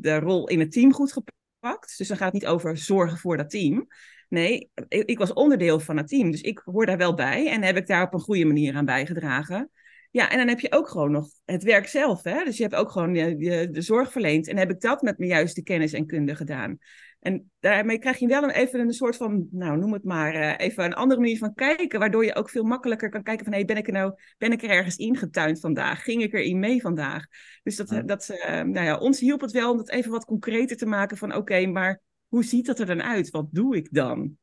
[0.00, 1.39] de rol in het team goed gepakt?
[1.60, 3.86] Dus dan gaat het niet over zorgen voor dat team.
[4.28, 6.30] Nee, ik, was onderdeel van het team.
[6.30, 7.50] Dus ik hoor daar wel bij.
[7.50, 9.70] En heb ik daar op een goede manier aan bijgedragen.
[10.10, 12.22] Ja, en dan heb je ook gewoon nog het werk zelf.
[12.22, 12.44] Hè?
[12.44, 14.48] Dus je hebt ook gewoon de, de zorg verleend.
[14.48, 16.78] En heb ik dat met mijn juiste kennis en kunde gedaan.
[17.20, 20.66] En daarmee krijg je wel een, even een soort van, nou noem het maar, eh,
[20.66, 21.98] even een andere manier van kijken.
[21.98, 24.62] Waardoor je ook veel makkelijker kan kijken van, hé, ben ik er nou, ben ik
[24.62, 26.02] er ergens ingetuind vandaag?
[26.02, 27.26] Ging ik erin mee vandaag?
[27.62, 28.02] Dus dat, Ja.
[28.02, 31.16] dat eh, nou ja, ons hielp het wel om dat even wat concreter te maken
[31.16, 33.30] van, oké, maar hoe ziet dat er dan uit?
[33.30, 34.38] Wat doe ik dan?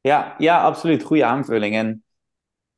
[0.00, 1.02] Ja, ja, absoluut.
[1.02, 1.74] Goede aanvulling.
[1.74, 2.04] En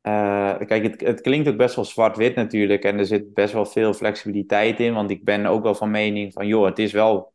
[0.00, 2.84] eh, kijk, het, het klinkt ook best wel zwart-wit natuurlijk.
[2.84, 4.94] En er zit best wel veel flexibiliteit in.
[4.94, 7.32] Want ik ben ook wel van mening van, joh, het is wel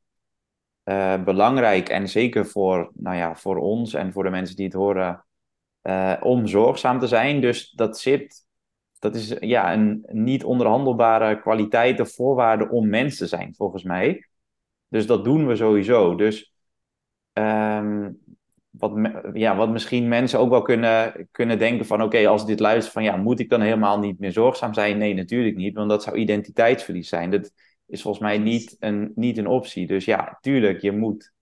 [0.86, 1.90] eh, belangrijk.
[1.90, 5.26] En zeker voor, nou ja, voor ons en voor de mensen die het horen,
[5.82, 7.42] eh, om zorgzaam te zijn.
[7.42, 8.46] Dus dat zit,
[9.00, 14.28] dat is ja, een niet onderhandelbare kwaliteit of voorwaarde om mens te zijn, volgens mij.
[14.88, 16.16] Dus dat doen we sowieso.
[16.16, 16.54] Dus
[17.34, 18.12] ehm,
[18.70, 22.02] wat, ja, wat misschien mensen ook wel kunnen, kunnen denken van...
[22.02, 23.04] oké, als dit luister van...
[23.04, 24.98] ja, moet ik dan helemaal niet meer zorgzaam zijn?
[24.98, 27.30] Nee, natuurlijk niet, want dat zou identiteitsverlies zijn.
[27.32, 27.52] Dat,
[27.86, 29.88] is volgens mij niet een, niet een optie.
[29.88, 31.34] Dus ja, tuurlijk, je moet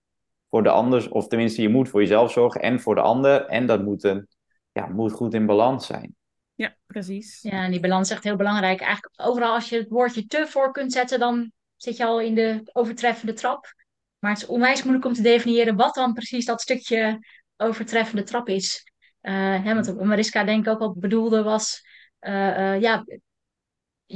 [0.50, 3.46] voor de ander, of tenminste, je moet voor jezelf zorgen en voor de ander.
[3.46, 4.28] En dat moet, een,
[4.72, 6.14] ja, moet goed in balans zijn.
[6.54, 7.42] Ja, precies.
[7.42, 8.80] Ja, en die balans is echt heel belangrijk.
[8.80, 12.34] Eigenlijk overal als je het woordje te voor kunt zetten, dan zit je al in
[12.34, 13.74] de overtreffende trap.
[14.18, 17.26] Maar het is onwijs moeilijk om te definiëren wat dan precies dat stukje
[17.56, 18.92] overtreffende trap is.
[19.22, 21.86] Uh, hè, wat Mariska denk ik ook al bedoelde was,
[22.20, 23.04] uh, uh, ja,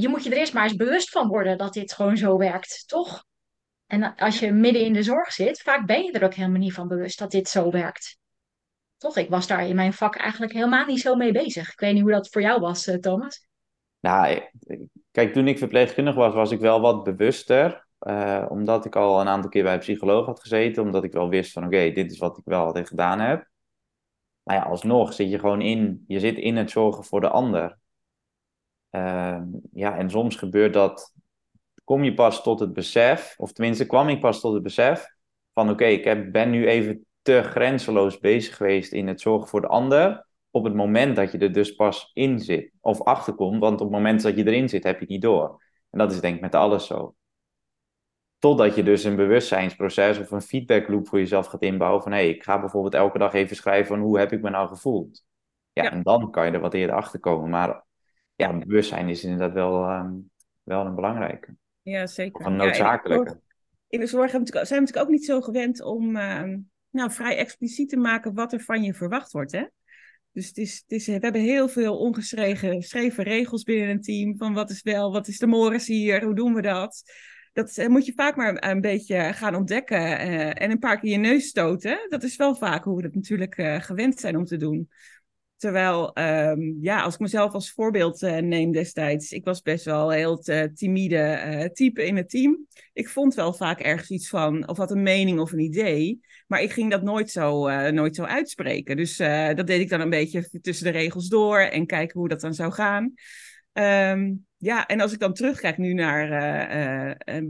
[0.00, 2.88] je moet je er eerst maar eens bewust van worden dat dit gewoon zo werkt,
[2.88, 3.24] toch?
[3.87, 6.72] En als je midden in de zorg zit, vaak ben je er ook helemaal niet
[6.72, 8.18] van bewust dat dit zo werkt.
[8.96, 9.16] Toch?
[9.16, 11.72] Ik was daar in mijn vak eigenlijk helemaal niet zo mee bezig.
[11.72, 13.46] Ik weet niet hoe dat voor jou was, Thomas.
[14.00, 14.42] Nou,
[15.11, 17.87] kijk, toen ik verpleegkundig was, was ik wel wat bewuster.
[18.00, 20.82] Uh, omdat ik al een aantal keer bij een psycholoog had gezeten.
[20.82, 23.48] Omdat ik wel wist van, oké, dit is wat ik wel altijd gedaan heb.
[24.42, 27.78] Maar ja, alsnog zit je gewoon in, je zit in het zorgen voor de ander.
[28.90, 31.14] Uh, ja, en soms gebeurt dat,
[31.85, 35.07] kom je pas tot het besef, of tenminste kwam ik pas tot het besef
[35.53, 39.61] van oké, ik heb, ben nu even te grenzeloos bezig geweest in het zorgen voor
[39.61, 43.81] de ander, op het moment dat je er dus pas in zit, of achterkomt, want
[43.81, 45.62] op het moment dat je erin zit, heb je het niet door.
[45.90, 47.14] En dat is denk ik met alles zo.
[48.38, 52.29] Totdat je dus een bewustzijnsproces of een feedbackloop voor jezelf gaat inbouwen van hé, hey,
[52.29, 55.24] ik ga bijvoorbeeld elke dag even schrijven van hoe heb ik me nou gevoeld.
[55.72, 55.90] Ja, ja.
[55.90, 57.51] en dan kan je er wat eerder achter komen.
[57.51, 57.87] Maar
[58.38, 60.31] ja, bewustzijn is inderdaad wel, um,
[60.62, 61.57] wel een belangrijke.
[61.83, 62.40] Ja, zeker.
[62.40, 63.31] Of een noodzakelijke.
[63.31, 63.40] Ja,
[63.88, 66.55] in de zorg zijn we natuurlijk ook niet zo gewend om uh,
[66.90, 69.53] nou, vrij expliciet te maken wat er van je verwacht wordt.
[69.53, 69.64] Hè?
[70.33, 74.37] Dus het is, het is, we hebben heel veel ongeschreven regels binnen een team.
[74.37, 77.03] Van wat is wel, wat is de mores hier, hoe doen we dat?
[77.53, 81.16] Dat moet je vaak maar een beetje gaan ontdekken uh, en een paar keer je
[81.16, 82.07] neus stoten.
[82.09, 84.88] Dat is wel vaak hoe we het natuurlijk uh, gewend zijn om te doen.
[85.59, 90.11] Terwijl, um, ja, als ik mezelf als voorbeeld uh, neem destijds, ik was best wel
[90.11, 92.66] heel uh, timide uh, type in het team.
[92.92, 96.62] Ik vond wel vaak ergens iets van, of had een mening of een idee, maar
[96.62, 98.97] ik ging dat nooit zo, nooit zo uitspreken.
[98.97, 99.16] Dus
[99.55, 102.55] dat deed ik dan een beetje tussen de regels door en kijken hoe dat dan
[102.55, 103.12] zou gaan.
[103.73, 106.29] Um, ja, en als ik dan terugkijk nu naar,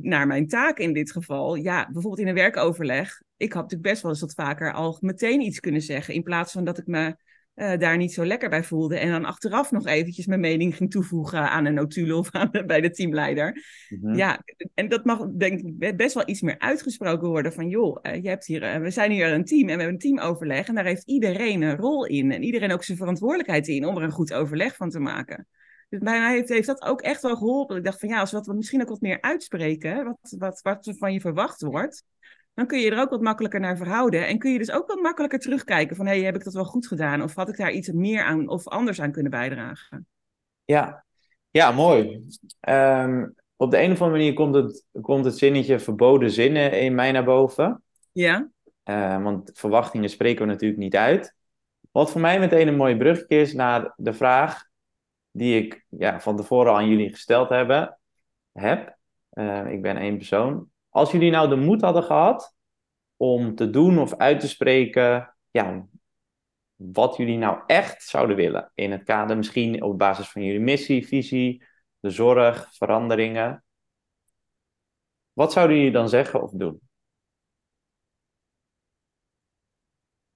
[0.00, 4.02] naar mijn taak in dit geval, ja, bijvoorbeeld in een werkoverleg, ik had natuurlijk best
[4.02, 7.16] wel eens wat vaker al meteen iets kunnen zeggen, in plaats van dat ik me
[7.58, 8.98] uh, daar niet zo lekker bij voelde.
[8.98, 12.80] En dan achteraf nog eventjes mijn mening ging toevoegen aan een notulen of aan, bij
[12.80, 13.64] de teamleider.
[13.88, 14.14] Mm-hmm.
[14.14, 14.42] Ja,
[14.74, 18.28] en dat mag denk ik best wel iets meer uitgesproken worden van joh, uh, je
[18.28, 20.84] hebt hier, uh, we zijn hier een team en we hebben een teamoverleg en daar
[20.84, 22.32] heeft iedereen een rol in.
[22.32, 25.46] En iedereen ook zijn verantwoordelijkheid in om er een goed overleg van te maken.
[25.88, 27.76] Dus bij mij heeft, heeft dat ook echt wel geholpen.
[27.76, 30.86] Ik dacht van ja, als we dat misschien ook wat meer uitspreken, wat, wat, wat
[30.86, 32.04] er van je verwacht wordt,
[32.58, 34.26] dan kun je er ook wat makkelijker naar verhouden.
[34.26, 36.64] En kun je dus ook wat makkelijker terugkijken van, hé, hey, heb ik dat wel
[36.64, 37.22] goed gedaan?
[37.22, 40.06] Of had ik daar iets meer aan of anders aan kunnen bijdragen?
[40.64, 41.04] Ja,
[41.50, 42.26] ja mooi.
[42.68, 46.94] Um, op de een of andere manier komt het, komt het zinnetje verboden zinnen in
[46.94, 47.82] mij naar boven.
[48.12, 48.48] Ja.
[48.84, 51.34] Uh, want verwachtingen spreken we natuurlijk niet uit.
[51.90, 54.66] Wat voor mij meteen een mooi brugje is naar de vraag
[55.30, 57.98] die ik ja, van tevoren aan jullie gesteld hebben,
[58.52, 58.96] heb.
[59.32, 60.70] Uh, ik ben één persoon.
[60.98, 62.56] Als jullie nou de moed hadden gehad
[63.16, 65.86] om te doen of uit te spreken, ja,
[66.74, 68.70] wat jullie nou echt zouden willen.
[68.74, 71.64] In het kader misschien op basis van jullie missie, visie,
[72.00, 73.64] de zorg, veranderingen.
[75.32, 76.80] Wat zouden jullie dan zeggen of doen?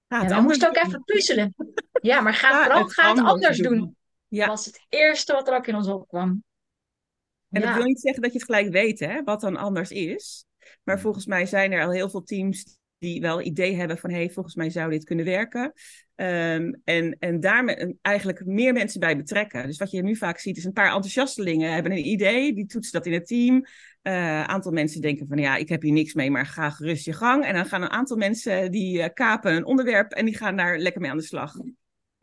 [0.07, 1.55] Ja, dan moest ook even puzzelen.
[2.01, 3.77] Ja, maar ga ja, vooral ga het anders doen.
[3.77, 3.97] doen.
[4.27, 4.45] Ja.
[4.45, 6.43] Dat was het eerste wat er ook in ons opkwam.
[7.49, 7.67] En ja.
[7.67, 10.45] dat wil niet zeggen dat je het gelijk weet, hè, wat dan anders is.
[10.83, 14.15] Maar volgens mij zijn er al heel veel teams die wel idee hebben van, hé,
[14.15, 15.73] hey, volgens mij zou dit kunnen werken.
[16.15, 19.67] Um, en, en daar eigenlijk meer mensen bij betrekken.
[19.67, 22.93] Dus wat je nu vaak ziet is een paar enthousiastelingen hebben een idee, die toetsen
[22.93, 23.55] dat in het team.
[24.01, 27.05] Een uh, aantal mensen denken van, ja, ik heb hier niks mee, maar ga gerust
[27.05, 27.45] je gang.
[27.45, 30.77] En dan gaan een aantal mensen die uh, kapen een onderwerp en die gaan daar
[30.77, 31.55] lekker mee aan de slag.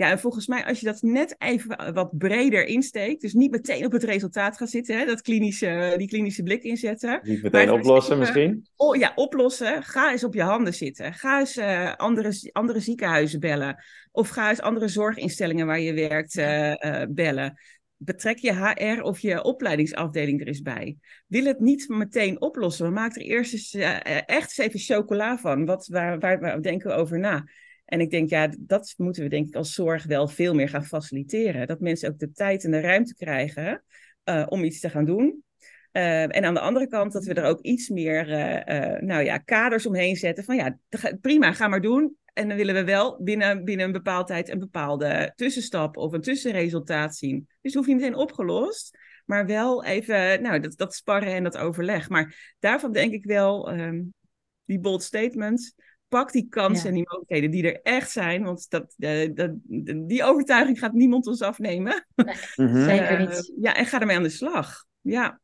[0.01, 3.85] Ja, en volgens mij, als je dat net even wat breder insteekt, dus niet meteen
[3.85, 7.21] op het resultaat gaat zitten, hè, dat klinische, die klinische blik inzetten.
[7.23, 8.67] Niet meteen oplossen misschien?
[8.77, 9.83] Oh ja, oplossen.
[9.83, 11.13] Ga eens op je handen zitten.
[11.15, 13.85] Ga eens uh, andere, andere ziekenhuizen bellen.
[14.13, 17.61] Of ga eens andere zorginstellingen waar je werkt uh, uh, bellen.
[17.97, 20.97] Betrek je HR of je opleidingsafdeling er eens bij.
[21.27, 23.75] Wil het niet meteen oplossen, maar maak er eerst eens,
[24.27, 25.65] echt eens even chocola van.
[25.65, 27.45] Wat, waar, waar, waar denken we over na?
[27.91, 30.85] En ik denk, ja, dat moeten we denk ik als zorg wel veel meer gaan
[30.85, 31.67] faciliteren.
[31.67, 33.85] Dat mensen ook de tijd en de ruimte krijgen
[34.25, 35.45] uh, om iets te gaan doen.
[35.93, 39.39] Uh, en aan de andere kant dat we er ook iets meer uh, nou ja,
[39.39, 40.45] kaders omheen zetten.
[40.45, 40.79] Van ja,
[41.21, 42.17] prima, ga maar doen.
[42.33, 46.21] En dan willen we wel binnen, binnen een bepaalde tijd een bepaalde tussenstap of een
[46.21, 47.49] tussenresultaat zien.
[47.61, 48.99] Dus hoef je meteen opgelost.
[49.25, 52.09] Maar wel even, nou, dat, dat sparren en dat overleg.
[52.09, 54.03] Maar daarvan denk ik wel, ehm,
[54.65, 55.75] die bold statements,
[56.11, 58.45] pak die kansen en die mogelijkheden die er echt zijn.
[58.45, 59.51] Want dat, uh, dat,
[60.09, 62.07] die overtuiging gaat niemand ons afnemen.
[62.15, 62.35] Nee,
[62.85, 63.53] Zeker niet.
[63.61, 64.85] ja, en ga ermee aan de slag.
[65.01, 65.41] Ja.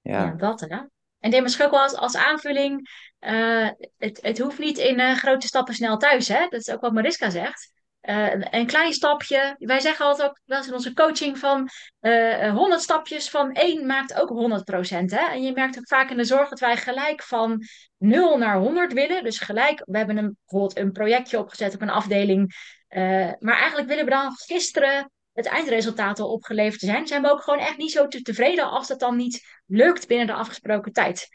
[0.00, 0.78] Ja, ja dat hè.
[1.18, 2.88] En denk misschien ook wel als, als aanvulling,
[3.20, 6.28] uh, het, het hoeft niet in uh, grote stappen snel thuis.
[6.28, 6.46] Hè?
[6.48, 7.72] Dat is ook wat Mariska zegt.
[8.02, 9.54] Uh, een klein stapje.
[9.58, 11.68] Wij zeggen altijd ook wel eens in onze coaching van
[12.00, 15.12] uh, 100 stapjes van 1 maakt ook 100 procent.
[15.12, 17.62] En je merkt ook vaak in de zorg dat wij gelijk van
[17.96, 19.24] 0 naar 100 willen.
[19.24, 22.54] Dus gelijk, we hebben een, bijvoorbeeld een projectje opgezet op een afdeling.
[23.38, 27.06] Maar eigenlijk willen we dan gisteren het eindresultaat al opgeleverd zijn.
[27.06, 30.26] Zijn we ook gewoon echt niet zo te tevreden als dat dan niet lukt binnen
[30.26, 31.28] de afgesproken tijd.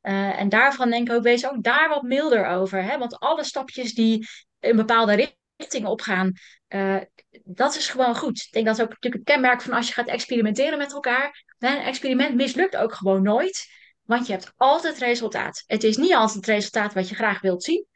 [0.00, 2.82] En daarvan denk ik ook, wees ook daar wat milder over.
[2.82, 2.98] Hè?
[2.98, 4.26] Want alle stapjes die
[4.60, 5.38] een bepaalde richting
[5.84, 6.32] opgaan,
[6.68, 7.00] uh,
[7.44, 8.40] dat is gewoon goed.
[8.40, 11.44] Ik denk dat is ook natuurlijk het kenmerk van als je gaat experimenteren met elkaar.
[11.58, 13.68] Een experiment mislukt ook gewoon nooit,
[14.02, 15.64] want je hebt altijd resultaat.
[15.66, 17.86] Het is niet altijd het resultaat wat je graag wilt zien.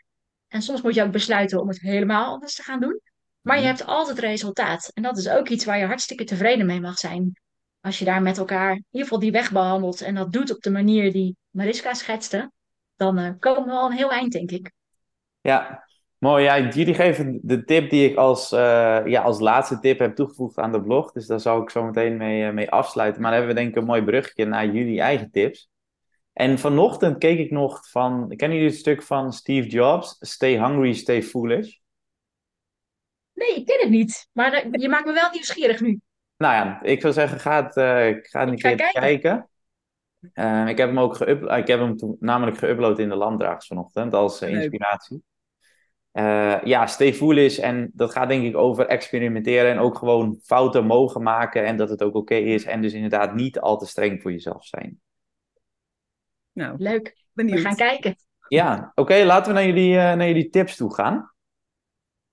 [0.49, 3.01] En soms moet je ook besluiten om het helemaal anders te gaan doen.
[3.41, 3.71] Maar je mhm.
[3.71, 4.91] hebt altijd resultaat.
[4.95, 7.41] En dat is ook iets waar je hartstikke tevreden mee mag zijn.
[7.81, 10.63] Als je daar met elkaar in ieder geval die weg behandelt en dat doet op
[10.63, 12.53] de manier die Mariska schetste,
[12.97, 14.73] dan uh, komen we al een heel eind, denk ik.
[15.41, 15.85] Ja,
[16.25, 16.45] mooi.
[16.45, 18.59] Ja, jullie geven de tip die ik als, uh,
[19.07, 21.13] ja, als laatste tip heb toegevoegd aan de blog.
[21.13, 23.23] Dus daar zou ik zo meteen mee, uh, mee afsluiten.
[23.23, 25.71] Maar dan hebben we denk ik een mooi brugje naar jullie eigen tips.
[26.33, 30.17] En vanochtend keek ik nog van, kennen jullie het stuk van Steve Jobs?
[30.21, 31.77] Stay hungry, stay foolish.
[33.33, 34.29] Nee, ik ken het niet.
[34.33, 36.01] Maar je maakt me wel nieuwsgierig nu.
[36.37, 37.85] Nou ja, ik zou zeggen, ga het, uh,
[38.23, 39.01] ga het een keer kijken.
[39.01, 39.49] kijken.
[40.35, 41.59] Uh, ik heb hem ook geüpload.
[41.59, 45.23] Ik heb hem toen, namelijk geüpload in de landdragers vanochtend als uh, inspiratie.
[46.65, 47.59] Ja, stay foolish.
[47.59, 51.65] En dat gaat denk ik over experimenteren en ook gewoon fouten mogen maken.
[51.65, 52.65] En dat het ook oké is.
[52.65, 55.01] En dus inderdaad niet al te streng voor jezelf zijn.
[56.53, 57.17] Nou, leuk.
[57.33, 57.59] Benieuwd.
[57.59, 58.17] We gaan kijken.
[58.49, 59.25] Ja, oké.
[59.25, 61.33] laten we naar jullie, naar jullie tips toe gaan.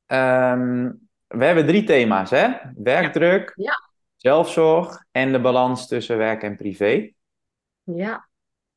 [0.08, 2.50] Um, we hebben drie thema's, hè?
[2.76, 3.74] Werkdruk, ja.
[4.16, 7.12] zelfzorg en de balans tussen werk en privé.
[7.84, 8.30] Ja.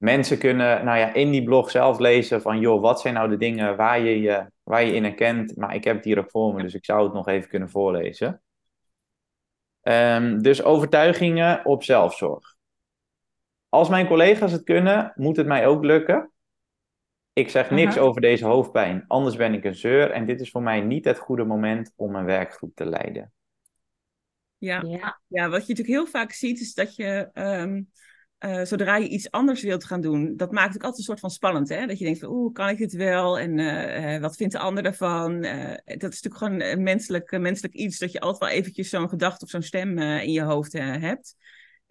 [0.04, 3.36] Mensen kunnen nou ja, in die blog zelf lezen van, joh, wat zijn nou de
[3.36, 5.56] dingen waar je je, waar je in herkent?
[5.56, 7.70] Maar ik heb het hier ook voor me, dus ik zou het nog even kunnen
[7.70, 8.42] voorlezen.
[9.82, 12.54] Um, dus overtuigingen op zelfzorg.
[13.68, 16.32] Als mijn collega's het kunnen, moet het mij ook lukken.
[17.32, 20.62] Ik zeg niks over deze hoofdpijn, anders ben ik een zeur en dit is voor
[20.62, 23.32] mij niet het goede moment om een werkgroep te leiden.
[24.58, 25.20] Ja, ja.
[25.26, 27.90] ja wat je natuurlijk heel vaak ziet is dat je, um,
[28.44, 31.30] uh, zodra je iets anders wilt gaan doen, dat maakt ook altijd een soort van
[31.30, 31.68] spannend.
[31.68, 31.86] Hè?
[31.86, 33.38] Dat je denkt van, oeh, kan ik dit wel?
[33.38, 35.40] En uh, wat vindt de ander ervan?
[35.84, 39.44] dat is natuurlijk gewoon een menselijk, menselijk iets, dat je altijd wel eventjes zo'n gedachte
[39.44, 41.36] of zo'n stem in je hoofd hebt.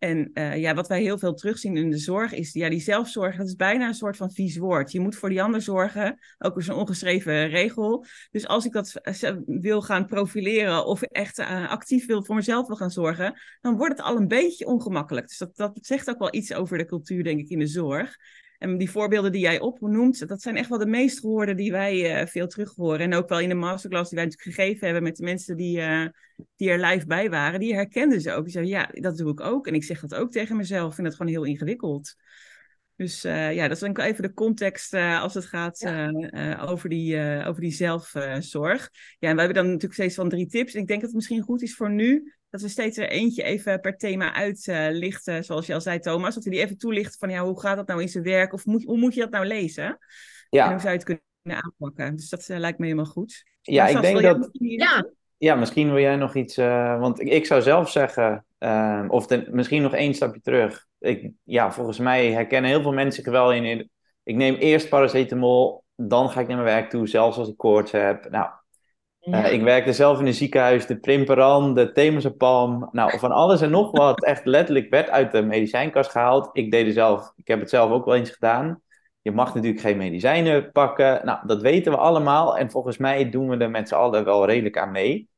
[0.03, 3.35] En uh, ja, wat wij heel veel terugzien in de zorg is, ja, die zelfzorg,
[3.35, 4.91] dat is bijna een soort van vies woord.
[4.91, 8.05] Je moet voor die ander zorgen, ook is een ongeschreven regel.
[8.31, 9.01] Dus als ik dat
[9.45, 13.97] wil gaan profileren of echt uh, actief wil voor mezelf wil gaan zorgen, dan wordt
[13.97, 15.27] het al een beetje ongemakkelijk.
[15.27, 18.15] Dus dat, dat zegt ook wel iets over de cultuur, denk ik, in de zorg.
[18.63, 22.21] En die voorbeelden die jij opnoemt, dat zijn echt wel de meest gehoorde die wij
[22.21, 22.99] uh, veel terug horen.
[22.99, 25.77] En ook wel in de masterclass die wij natuurlijk gegeven hebben met de mensen die,
[25.77, 26.05] uh,
[26.55, 28.43] die er live bij waren, die herkenden ze ook.
[28.43, 29.67] Die zeiden, ja, dat doe ik ook.
[29.67, 30.87] En ik zeg dat ook tegen mezelf.
[30.87, 32.15] Ik vind dat gewoon heel ingewikkeld.
[32.95, 36.09] Dus uh, ja, dat is denk ik even de context uh, als het gaat ja.
[36.09, 38.89] uh, over, die, over die zelfzorg.
[39.19, 40.73] ja, en we hebben dan natuurlijk steeds van drie tips.
[40.73, 43.43] En ik denk dat het misschien goed is voor nu dat we steeds er eentje
[43.43, 46.35] even per thema uitlichten, zoals je al zei, Thomas.
[46.35, 48.53] Dat we die even toelichten van ja, hoe gaat dat nou in zijn werk?
[48.53, 49.97] Of moet, hoe moet je dat nou lezen?
[50.49, 50.65] Ja.
[50.65, 52.15] En hoe zou je het kunnen aanpakken?
[52.15, 53.43] Dus dat lijkt me helemaal goed.
[53.61, 54.49] Ja, ik denk dat...
[54.51, 55.05] Ja.
[55.37, 56.55] ja, misschien wil jij nog iets...
[56.55, 61.71] want ik zou zelf zeggen, uh, of ten, misschien nog één stapje terug ik, ja,
[61.71, 63.89] volgens mij herkennen heel veel mensen zich wel in,
[64.23, 67.91] Ik neem eerst paracetamol, dan ga ik naar mijn werk toe, zelfs als ik koorts
[67.91, 68.29] heb.
[68.29, 68.49] Nou,
[69.23, 69.45] ja.
[69.45, 72.89] uh, ik werkte zelf in een ziekenhuis, de Primperan, de Temazepam.
[72.91, 76.49] Nou, van alles en nog wat echt letterlijk werd uit de medicijnkast gehaald.
[76.53, 78.81] Ik deed er zelf, ik heb het zelf ook wel eens gedaan.
[79.21, 81.25] Je mag natuurlijk geen medicijnen pakken.
[81.25, 82.57] Nou, dat weten we allemaal.
[82.57, 85.29] En volgens mij doen we er met z'n allen wel redelijk aan mee.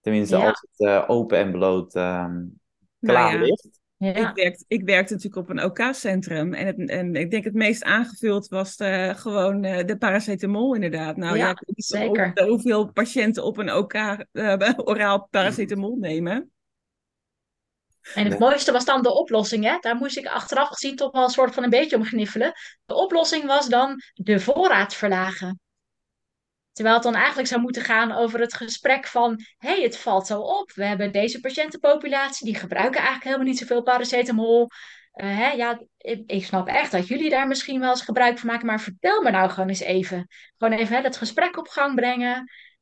[0.00, 0.48] Tenminste, ja.
[0.48, 2.60] als het uh, open en bloot um,
[3.00, 3.40] klaar nou ja.
[3.40, 3.82] ligt.
[3.96, 4.28] Ja.
[4.28, 6.54] Ik, werkte, ik werkte natuurlijk op een OK-centrum.
[6.54, 11.16] En, het, en ik denk het meest aangevuld was de, gewoon uh, de paracetamol inderdaad.
[11.16, 12.32] Nou ja, ja zeker.
[12.46, 16.52] Hoeveel patiënten op een OK uh, oraal paracetamol nemen.
[18.14, 19.64] En het mooiste was dan de oplossing.
[19.64, 19.76] Hè?
[19.80, 22.52] Daar moest ik achteraf gezien toch wel een soort van een beetje om gniffelen.
[22.84, 25.60] De oplossing was dan de voorraad verlagen.
[26.74, 29.40] Terwijl het dan eigenlijk zou moeten gaan over het gesprek van...
[29.58, 30.72] hé, hey, het valt zo op.
[30.72, 32.46] We hebben deze patiëntenpopulatie...
[32.46, 34.62] die gebruiken eigenlijk helemaal niet zoveel paracetamol.
[34.62, 38.48] Uh, hè, ja, ik, ik, snap echt dat jullie daar misschien wel eens gebruik van
[38.48, 38.66] maken...
[38.66, 40.26] maar vertel me nou gewoon eens even.
[40.58, 42.40] Gewoon even hè, het gesprek op gang brengen...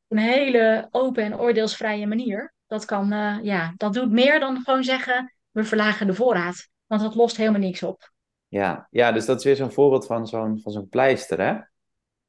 [0.09, 2.55] op een hele open en oordeelsvrije manier.
[2.67, 5.35] Dat, kan, uh, ja, dat doet meer dan gewoon zeggen...
[5.51, 6.69] we verlagen de voorraad.
[6.87, 8.11] Want dat lost helemaal niks op.
[8.49, 11.59] Ja, ja dus dat is weer zo'n voorbeeld van zo'n, van zo'n pleister, hè?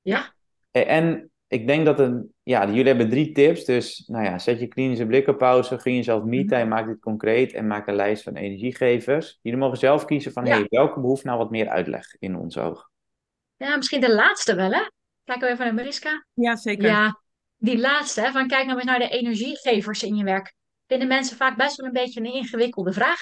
[0.01, 0.33] Ja.
[0.71, 3.65] En ik denk dat een, ja, jullie hebben drie tips.
[3.65, 7.53] Dus nou ja, zet je klinische blik op pauze, gun jezelf me-time, maak dit concreet
[7.53, 9.39] en maak een lijst van energiegevers.
[9.41, 10.55] Jullie mogen zelf kiezen van, ja.
[10.57, 12.89] hey, welke behoeft nou wat meer uitleg in ons oog?
[13.57, 14.81] Ja, misschien de laatste wel, hè?
[15.23, 16.25] Kijken we even naar Mariska.
[16.33, 16.85] Ja, zeker.
[16.85, 17.19] Ja,
[17.57, 20.53] die laatste, hè, van kijk nou eens naar de energiegevers in je werk.
[20.87, 23.19] Vinden mensen vaak best wel een beetje een ingewikkelde vraag.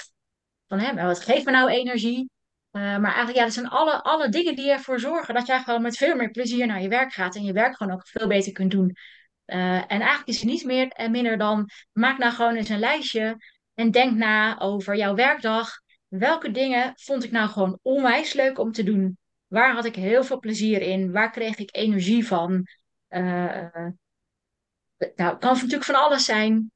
[0.67, 2.29] Van, hè, wat geeft me nou energie?
[2.71, 5.81] Uh, maar eigenlijk, ja, dat zijn alle, alle dingen die ervoor zorgen dat jij gewoon
[5.81, 8.51] met veel meer plezier naar je werk gaat en je werk gewoon ook veel beter
[8.51, 8.95] kunt doen.
[9.45, 12.79] Uh, en eigenlijk is het niet meer en minder dan, maak nou gewoon eens een
[12.79, 13.37] lijstje
[13.73, 15.69] en denk na over jouw werkdag.
[16.07, 19.17] Welke dingen vond ik nou gewoon onwijs leuk om te doen?
[19.47, 21.11] Waar had ik heel veel plezier in?
[21.11, 22.67] Waar kreeg ik energie van?
[23.09, 23.67] Uh,
[24.97, 26.71] nou, het kan natuurlijk van alles zijn.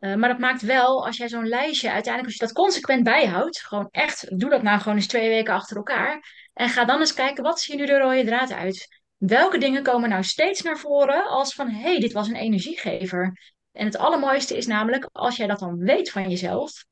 [0.00, 3.60] Uh, maar dat maakt wel, als jij zo'n lijstje uiteindelijk, als je dat consequent bijhoudt,
[3.60, 6.48] gewoon echt, doe dat nou gewoon eens twee weken achter elkaar.
[6.52, 9.02] En ga dan eens kijken, wat zie je nu de rode draad uit?
[9.16, 13.38] Welke dingen komen nou steeds naar voren als van, hé, hey, dit was een energiegever.
[13.72, 16.84] En het allermooiste is namelijk, als jij dat dan weet van jezelf,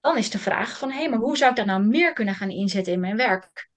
[0.00, 2.34] dan is de vraag van, hé, hey, maar hoe zou ik dat nou meer kunnen
[2.34, 3.68] gaan inzetten in mijn werk?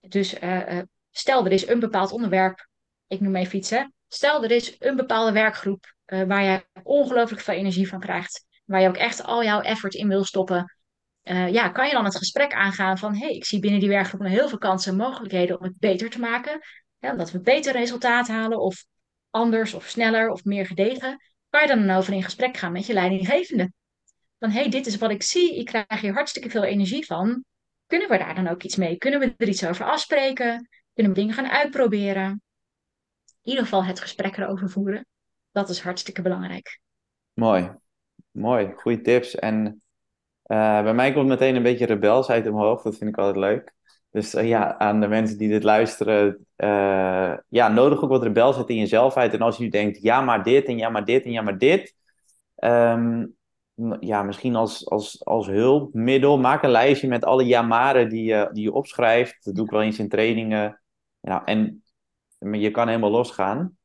[0.00, 2.68] Dus uh, uh, stel, er is een bepaald onderwerp,
[3.06, 3.84] ik noem even iets, hè.
[4.08, 8.44] Stel, er is een bepaalde werkgroep uh, waar je ongelooflijk veel energie van krijgt.
[8.64, 10.76] Waar je ook echt al jouw effort in wil stoppen.
[11.22, 13.12] Uh, ja, kan je dan het gesprek aangaan van...
[13.14, 16.10] hé, hey, ik zie binnen die werkgroep heel veel kansen en mogelijkheden om het beter
[16.10, 16.60] te maken.
[17.00, 18.84] Omdat we beter resultaat halen of
[19.30, 21.18] anders of sneller of meer gedegen.
[21.50, 23.72] Kan je dan over in gesprek gaan met je leidinggevende.
[24.38, 25.58] Van hé, hey, dit is wat ik zie.
[25.58, 27.44] Ik krijg hier hartstikke veel energie van.
[27.86, 28.96] Kunnen we daar dan ook iets mee?
[28.96, 30.68] Kunnen we er iets over afspreken?
[30.94, 32.42] Kunnen we dingen gaan uitproberen?
[33.42, 35.06] In ieder geval het gesprek erover voeren
[35.52, 36.80] dat is hartstikke belangrijk.
[37.32, 37.70] Mooi,
[38.30, 39.34] mooi, goede tips.
[39.34, 39.82] En
[40.46, 43.72] uh, bij mij komt meteen een beetje rebelsheid omhoog, dat vind ik altijd leuk.
[44.10, 48.68] Dus uh, ja, aan de mensen die dit luisteren, uh, ja, nodig ook wat rebelsheid
[48.68, 49.32] in jezelf uit.
[49.32, 51.58] En als je nu denkt, ja maar dit en ja maar dit en ja maar
[51.58, 51.94] dit.
[52.56, 53.38] Um,
[54.00, 58.62] ja, misschien als, als, als hulpmiddel, maak een lijstje met alle jamaren die je, die
[58.62, 59.44] je opschrijft.
[59.44, 60.80] Dat doe ik wel eens in trainingen.
[61.20, 61.82] Ja, en
[62.38, 63.78] je kan helemaal losgaan.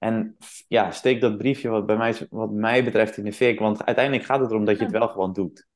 [0.00, 0.36] En
[0.68, 3.58] ja, steek dat briefje wat, bij mij, wat mij betreft in de fik.
[3.58, 5.66] Want uiteindelijk gaat het erom dat je het wel gewoon doet.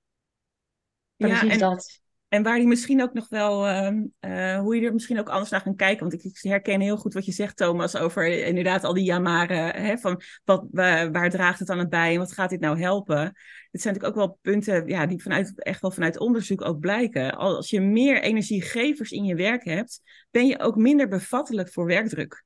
[1.17, 2.03] Precies ja, en, dat.
[2.29, 5.61] En waar die misschien ook nog wel, uh, hoe je er misschien ook anders naar
[5.61, 6.09] gaat kijken.
[6.09, 9.75] Want ik, herken heel goed wat je zegt, Thomas, over inderdaad al die jamaren.
[9.83, 12.81] Hè, van wat, waar, waar draagt het aan het bij en wat gaat dit nou
[12.81, 13.25] helpen?
[13.71, 17.37] Dit zijn natuurlijk ook wel punten ja, die vanuit, echt wel vanuit onderzoek ook blijken.
[17.37, 22.43] Als je meer energiegevers in je werk hebt, ben je ook minder bevattelijk voor werkdruk.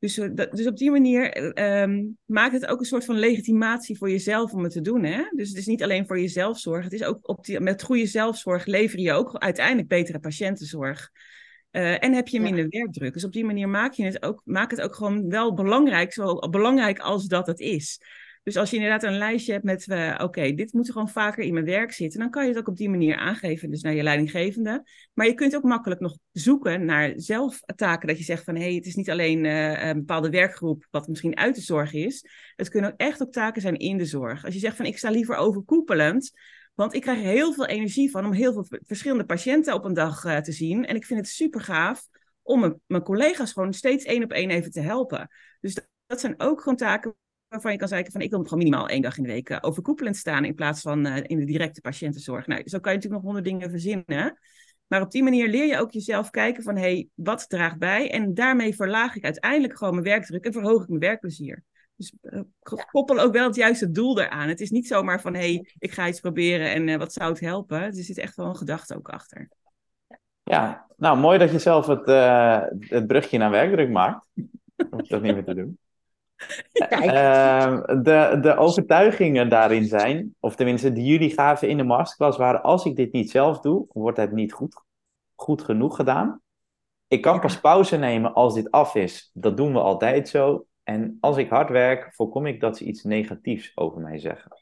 [0.00, 4.10] Dus, eh, dus op die manier um, maakt het ook een soort van legitimatie voor
[4.10, 5.04] jezelf om het te doen.
[5.04, 5.22] Hè?
[5.30, 6.84] Dus het is niet alleen voor jezelf zorg.
[6.84, 11.10] Het is ook op die, met goede zelfzorg lever je ook uiteindelijk betere patiëntenzorg.
[11.72, 12.78] Uh, en heb je minder ja.
[12.78, 13.12] werkdruk.
[13.12, 16.34] Dus op die manier maak je het ook, maak het ook gewoon wel belangrijk, zo
[16.34, 18.00] belangrijk als dat het is.
[18.42, 21.52] Dus als je inderdaad een lijstje hebt met, uh, oké, dit moet gewoon vaker in
[21.52, 24.02] mijn werk zitten, dan kan je het ook op die manier aangeven, dus naar je
[24.02, 24.84] leidinggevende.
[25.14, 28.74] Maar je kunt ook makkelijk nog zoeken naar zelftaken, dat je zegt van, hé, hey,
[28.74, 32.24] het is niet alleen uh, een bepaalde werkgroep, wat misschien uit de zorg is.
[32.56, 34.44] Het kunnen ook echt ook taken zijn in de zorg.
[34.44, 36.32] Als je zegt van, ik sta liever overkoepelend,
[36.74, 39.94] want ik krijg er heel veel energie van om heel veel verschillende patiënten op een
[39.94, 40.86] dag uh, te zien.
[40.86, 42.08] En ik vind het super gaaf
[42.42, 45.28] om mijn, collega's gewoon steeds één op één even te helpen.
[45.60, 47.16] Dus dat zijn ook gewoon taken
[47.50, 49.58] waarvan je kan zeggen van ik wil gewoon minimaal één dag in de week uh,
[49.60, 52.46] overkoepelend staan in plaats van uh, in de directe patiëntenzorg.
[52.46, 54.38] Nou, zo kan je natuurlijk nog honderd dingen verzinnen.
[54.86, 58.10] Maar op die manier leer je ook jezelf kijken van hé, hey, wat draagt bij?
[58.10, 61.64] En daarmee verlaag ik uiteindelijk gewoon mijn werkdruk en verhoog ik mijn werkplezier.
[61.96, 62.40] Dus uh,
[62.90, 64.48] koppel ook wel het juiste doel eraan.
[64.48, 67.40] Het is niet zomaar van hé, hey, ik ga iets proberen en wat zou het
[67.40, 67.80] helpen?
[67.80, 69.48] Er zit echt wel een gedachte ook achter.
[70.42, 72.06] Ja, nou mooi dat je zelf het,
[72.90, 74.26] het brugje naar werkdruk maakt.
[74.90, 75.78] Hoef dat niet meer te doen.
[76.90, 82.62] Uh, de, de overtuigingen daarin zijn, of tenminste die jullie gaven in de masterclass, waren
[82.62, 84.82] als ik dit niet zelf doe, wordt het niet goed,
[85.34, 86.40] goed genoeg gedaan.
[87.08, 89.30] Ik kan pas pauze nemen als dit af is.
[89.34, 90.66] Dat doen we altijd zo.
[90.82, 94.60] En als ik hard werk, voorkom ik dat ze iets negatiefs over mij zeggen.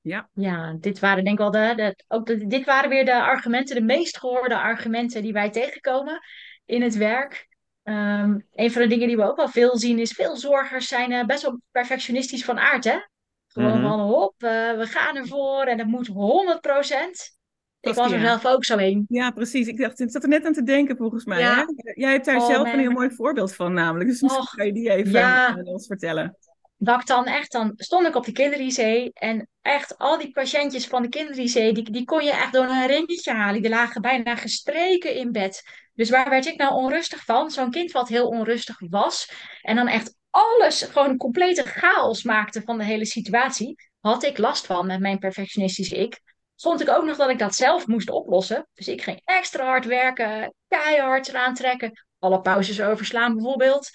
[0.00, 0.28] Ja.
[0.32, 3.74] ja, dit waren denk ik wel de, de, ook de, dit waren weer de argumenten,
[3.74, 6.20] de meest gehoorde argumenten die wij tegenkomen
[6.64, 7.48] in het werk.
[7.90, 11.10] Ehm, een van de dingen die we ook wel veel zien is, veel zorgers zijn
[11.10, 12.96] uh, best wel perfectionistisch van aard, hè?
[13.46, 13.88] Gewoon Mhm.
[13.88, 17.38] van, hop, uh, we gaan ervoor en het moet 100%.
[17.80, 18.26] Ik was er ja.
[18.26, 19.04] zelf ook zo een.
[19.08, 19.66] Ja, precies.
[19.66, 21.38] Ik dacht, ik zat er net aan te denken volgens mij.
[21.40, 21.54] Ja.
[21.54, 21.92] Hè?
[21.94, 22.72] Jij hebt daar Oh, zelf man.
[22.72, 24.10] een heel mooi voorbeeld van namelijk.
[24.10, 25.46] Dus misschien kan je die even ja.
[25.46, 26.36] aan ons vertellen.
[26.76, 30.86] dat ik dan echt, dan stond ik op de kinder-IC en echt al die patiëntjes
[30.86, 33.62] van de kinder-IC, die, die kon je echt door een ringetje halen.
[33.62, 35.62] Die lagen bijna gestreken in bed.
[36.00, 37.50] Dus waar werd ik nou onrustig van?
[37.50, 39.32] Zo'n kind wat heel onrustig was
[39.62, 44.66] en dan echt alles, gewoon complete chaos maakte van de hele situatie, had ik last
[44.66, 46.20] van met mijn perfectionistische ik.
[46.56, 48.68] Vond ik ook nog dat ik dat zelf moest oplossen.
[48.74, 53.90] Dus ik ging extra hard werken, keihard eraan trekken, alle pauzes overslaan bijvoorbeeld.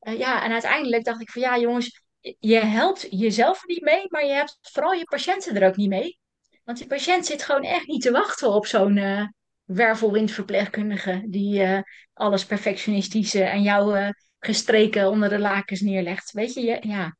[0.00, 2.02] Uh, ja, en uiteindelijk dacht ik van ja jongens,
[2.38, 6.18] je helpt jezelf niet mee, maar je hebt vooral je patiënten er ook niet mee.
[6.64, 9.26] Want die patiënt zit gewoon echt niet te wachten op zo'n uh,
[9.68, 11.80] wervelwindverpleegkundige die uh,
[12.12, 16.32] alles perfectionistisch uh, en jou gestreken onder de lakens neerlegt.
[16.32, 17.16] Weet je, je ja,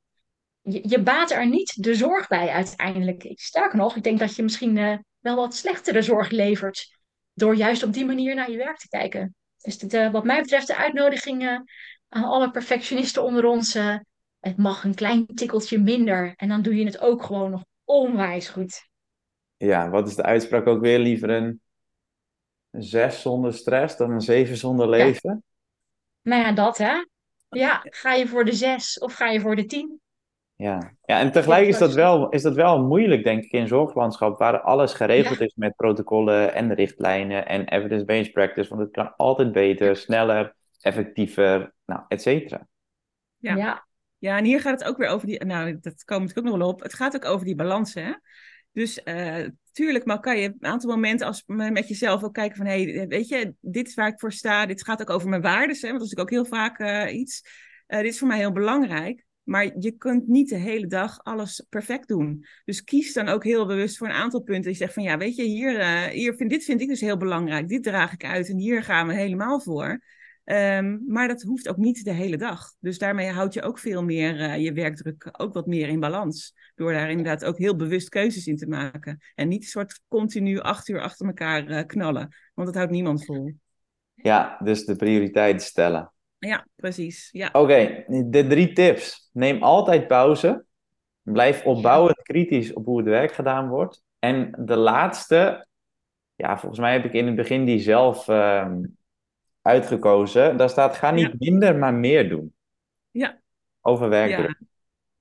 [0.61, 3.32] je, je baat er niet de zorg bij uiteindelijk.
[3.34, 6.99] Sterker nog, ik denk dat je misschien wel wat slechtere zorg levert
[7.34, 9.34] door juist op die manier naar je werk te kijken.
[9.59, 11.64] Dus wat mij betreft de uitnodiging
[12.09, 13.76] aan alle perfectionisten onder ons
[14.40, 16.32] het mag een klein tikkeltje minder.
[16.36, 18.88] En dan doe je het ook gewoon nog onwijs goed.
[19.57, 20.99] Ja, wat is de uitspraak ook weer?
[20.99, 21.61] Liever een
[22.83, 25.43] zes zonder stress dan een zeven zonder leven?
[26.22, 27.05] Nou ja, dat hè.
[27.49, 30.01] Ja, ga je voor de zes of ga je voor de tien?
[30.55, 34.39] Ja, ja en tegelijk is dat, wel, is dat wel moeilijk, denk ik, in zorglandschap,
[34.39, 35.45] waar alles geregeld Ja.
[35.45, 38.68] is met protocollen en richtlijnen en evidence-based practice.
[38.68, 42.66] Want het kan altijd beter, sneller, effectiever, nou, et cetera.
[43.37, 43.55] Ja.
[43.55, 43.87] ja.
[44.20, 46.59] Ja, en hier gaat het ook weer over die, nou, dat komt natuurlijk ook nog
[46.59, 46.83] wel op.
[46.83, 48.12] Het gaat ook over die balans, hè.
[48.72, 49.47] Dus uh,
[49.79, 53.07] tuurlijk maar kan je een aantal momenten als, met jezelf ook kijken van, hé, hey,
[53.07, 54.66] weet je, dit is waar ik voor sta.
[54.66, 57.18] Dit gaat ook over mijn waarden, hè, want dat is natuurlijk ook heel vaak uh,
[57.20, 57.43] iets.
[57.89, 59.24] Uh, dit is voor mij heel belangrijk.
[59.43, 62.47] Maar je kunt niet de hele dag alles perfect doen.
[62.64, 64.70] Dus kies dan ook heel bewust voor een aantal punten.
[64.70, 67.68] Je zegt van, ja, weet je, hier, hier vind, dit vind ik dus heel belangrijk.
[67.68, 70.03] Dit draag ik uit en hier gaan we helemaal voor.
[70.51, 72.72] Um, maar dat hoeft ook niet de hele dag.
[72.80, 76.55] Dus daarmee houd je ook veel meer uh, je werkdruk ook wat meer in balans.
[76.74, 79.18] Door daar inderdaad ook heel bewust keuzes in te maken.
[79.34, 82.34] En niet een soort continu acht uur achter elkaar uh, knallen.
[82.55, 83.53] Want dat houdt niemand vol.
[84.14, 86.12] Ja, dus de prioriteiten stellen.
[86.38, 87.28] Ja, precies.
[87.32, 87.46] Ja.
[87.46, 89.30] Oké, okay, de drie tips.
[89.32, 90.64] Neem altijd pauze.
[91.22, 94.03] Blijf opbouwend kritisch op hoe het werk gedaan wordt.
[94.18, 95.66] En de laatste,
[96.34, 98.72] ja, volgens mij heb ik in het begin die zelf uh,
[99.63, 100.57] uitgekozen.
[100.57, 101.35] Daar staat: ga niet ja.
[101.39, 102.55] minder, maar meer doen.
[103.11, 103.41] Ja.
[103.81, 104.57] Over werkdruk.
[104.59, 104.67] Ja.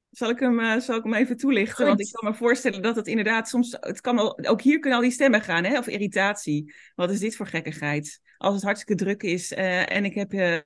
[0.10, 1.76] Zal ik, hem, uh, zal ik hem even toelichten?
[1.76, 1.86] Goed.
[1.86, 3.78] Want ik kan me voorstellen dat het inderdaad soms...
[3.80, 5.78] Het kan al, ook hier kunnen al die stemmen gaan, hè?
[5.78, 6.74] Of irritatie.
[6.96, 8.22] Wat is dit voor gekkigheid?
[8.38, 10.58] Als het hartstikke druk is uh, en ik, heb, uh,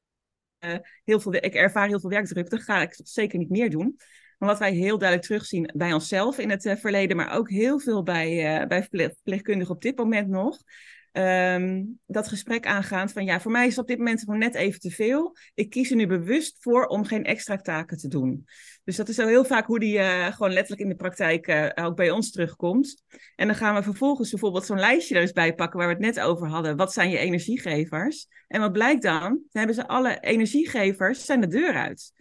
[1.04, 2.50] heel veel, ik ervaar heel veel werkdruk...
[2.50, 3.96] dan ga ik zeker niet meer doen.
[4.38, 7.18] Maar wat wij heel duidelijk terugzien bij onszelf in het verleden...
[7.18, 10.58] maar ook heel veel bij, bij verpleegkundigen op dit moment nog...
[11.14, 14.80] Um, dat gesprek aangaan van ja, voor mij is op dit moment gewoon net even
[14.80, 15.36] te veel.
[15.54, 18.46] Ik kies er nu bewust voor om geen extra taken te doen.
[18.84, 21.70] Dus dat is zo heel vaak hoe die uh, gewoon letterlijk in de praktijk uh,
[21.76, 23.04] ook bij ons terugkomt.
[23.36, 26.16] En dan gaan we vervolgens bijvoorbeeld zo'n lijstje er eens bij pakken waar we het
[26.16, 26.78] net over hadden.
[26.78, 28.28] Wat zijn je energiegevers?
[28.48, 29.22] En wat blijkt dan?
[29.22, 32.12] Dan hebben ze alle energiegevers zijn de deur uit.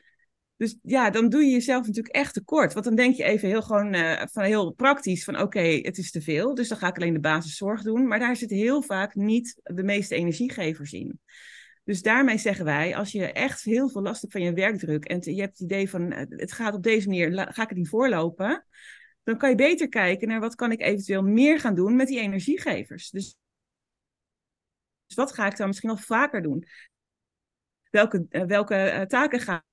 [0.61, 2.73] Dus ja, dan doe je jezelf natuurlijk echt tekort.
[2.73, 6.11] Want dan denk je even heel gewoon uh, van heel praktisch van oké, het is
[6.11, 6.55] te veel.
[6.55, 8.07] Dus dan ga ik alleen de basiszorg doen.
[8.07, 11.21] Maar daar zitten heel vaak niet de meeste energiegevers in.
[11.85, 15.35] Dus daarmee zeggen wij, als je echt heel veel last hebt van je werkdruk en
[15.35, 18.67] je hebt het idee van het gaat op deze manier, ga ik het niet voorlopen,
[19.23, 22.21] dan kan je beter kijken naar wat kan ik eventueel meer gaan doen met die
[22.21, 23.11] energiegevers.
[23.11, 23.37] Dus,
[25.07, 26.67] dus wat ga ik dan misschien nog vaker doen?
[27.91, 29.69] Welke, uh, welke taken ga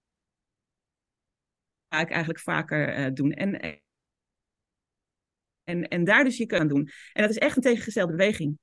[1.90, 3.32] ga ik eigenlijk vaker uh, doen.
[3.32, 3.80] En,
[5.64, 6.90] en, en daar dus je kan doen.
[7.14, 8.58] En dat is echt een tegengestelde beweging.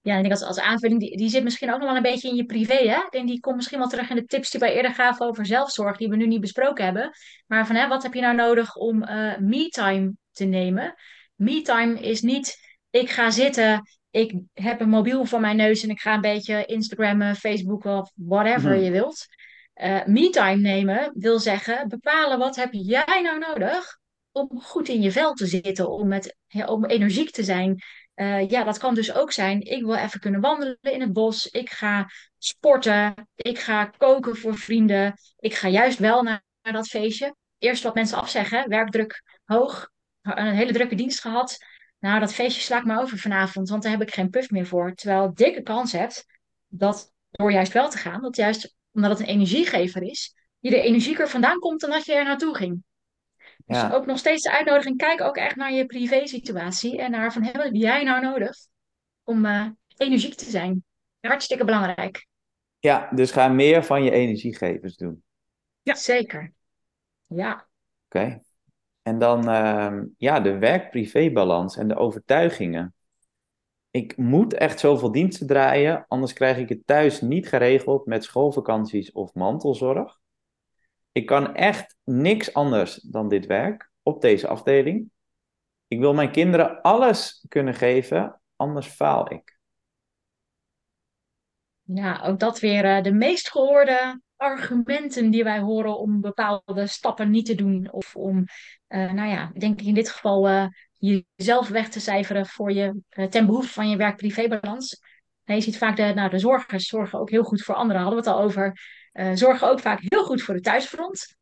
[0.00, 2.28] Ja, ik denk als, als aanvulling, die, die zit misschien ook nog wel een beetje
[2.28, 2.96] in je privé, hè?
[2.96, 5.46] Ik denk, die komt misschien wel terug in de tips die wij eerder gaven over
[5.46, 7.10] zelfzorg, die we nu niet besproken hebben.
[7.46, 10.94] Maar van, hè, wat heb je nou nodig om uh, me-time te nemen?
[11.34, 12.56] Me-time is niet,
[12.90, 16.64] ik ga zitten, ik heb een mobiel voor mijn neus en ik ga een beetje
[16.64, 18.84] Instagrammen, Facebook of whatever mm-hmm.
[18.84, 19.26] je wilt.
[19.74, 23.98] Uh, me-time nemen wil zeggen bepalen wat heb jij nou nodig
[24.32, 27.82] om goed in je vel te zitten, om, met, ja, om energiek te zijn.
[28.14, 31.46] Uh, ja, dat kan dus ook zijn, ik wil even kunnen wandelen in het bos,
[31.46, 36.88] ik ga sporten, ik ga koken voor vrienden, ik ga juist wel naar, naar dat
[36.88, 37.34] feestje.
[37.58, 39.90] Eerst wat mensen afzeggen, werkdruk hoog,
[40.22, 41.56] een hele drukke dienst gehad.
[41.98, 44.66] Nou, dat feestje sla ik maar over vanavond, want daar heb ik geen puff meer
[44.66, 44.94] voor.
[44.94, 46.26] Terwijl dikke kans hebt
[46.66, 48.22] dat door juist wel te gaan.
[48.22, 52.14] Dat juist omdat het een energiegever is, je er energieker vandaan komt dan dat je
[52.14, 52.82] er naartoe ging.
[53.66, 53.92] Dus Ja.
[53.92, 57.42] ook nog steeds de uitnodiging, kijk ook echt naar je privé situatie en naar van,
[57.42, 58.56] heb jij nou nodig
[59.22, 59.66] om eh,
[59.96, 60.84] energiek te zijn?
[61.20, 62.26] Hartstikke belangrijk.
[62.78, 65.22] Ja, dus ga meer van je energiegevers doen.
[65.82, 65.94] Ja.
[65.94, 66.52] Zeker.
[67.26, 67.68] Ja.
[68.04, 68.42] Oké.
[69.02, 72.94] En dan ehm, ja, de werk-privé-balans en de overtuigingen.
[73.94, 79.12] Ik moet echt zoveel diensten draaien, anders krijg ik het thuis niet geregeld met schoolvakanties
[79.12, 80.18] of mantelzorg.
[81.12, 85.10] Ik kan echt niks anders dan dit werk op deze afdeling.
[85.86, 89.58] Ik wil mijn kinderen alles kunnen geven, anders faal ik.
[91.82, 97.30] Ja, ook dat weer eh, de meest gehoorde argumenten die wij horen om bepaalde stappen
[97.30, 97.92] niet te doen.
[97.92, 98.44] Of om,
[98.86, 100.66] eh, nou ja, denk ik in dit geval eh,
[101.04, 105.00] jezelf weg te cijferen voor je, eh, ten behoeve van je werk-privé-balans.
[105.44, 108.22] En je ziet vaak de, nou, de zorgers zorgen ook heel goed voor anderen, hadden
[108.22, 108.80] we het al over.
[109.12, 111.36] eh, zorgen ook vaak heel goed voor de thuisfront.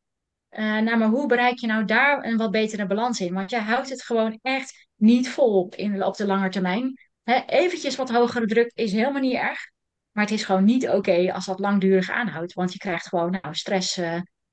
[0.48, 3.34] Eh, nou, maar hoe bereik je nou daar een wat betere balans in?
[3.34, 6.98] Want jij houdt het gewoon echt niet vol op, in, op de lange termijn.
[7.22, 9.70] Hè, eventjes wat hogere druk is helemaal niet erg.
[10.12, 12.52] Maar het is gewoon niet oké als dat langdurig aanhoudt.
[12.52, 14.00] Want je krijgt gewoon nou, stress,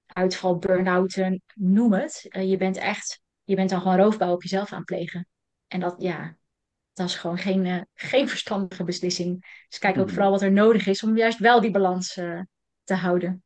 [0.06, 1.22] uitval, burn-out,
[1.54, 2.26] noem het.
[2.30, 5.28] Je bent echt, je bent dan gewoon roofbouw op jezelf aan het plegen.
[5.68, 6.36] En dat, ja,
[6.94, 9.46] dat is gewoon geen, eh, geen verstandige beslissing.
[9.70, 10.14] Dus kijk ook Mhm.
[10.14, 12.42] vooral wat er nodig is om juist wel die balans eh,
[12.84, 13.44] te houden.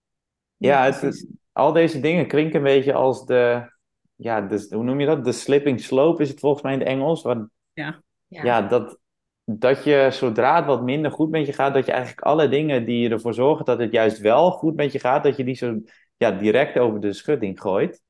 [0.58, 3.72] Ja, het, het- al deze dingen klinken een beetje als de,
[4.16, 5.26] ja, de, hoe noem je dat?
[5.26, 7.22] De slipping slope is het volgens mij in het Engels.
[7.22, 8.02] Waar, Ja.
[8.28, 8.44] Ja.
[8.44, 9.00] ja, dat,
[9.44, 12.86] dat je zodra het wat minder goed met je gaat, dat je eigenlijk alle dingen
[12.86, 15.82] die ervoor zorgen dat het juist wel goed met je gaat, dat je die zo
[16.18, 18.02] ja, direct over de schutting gooit.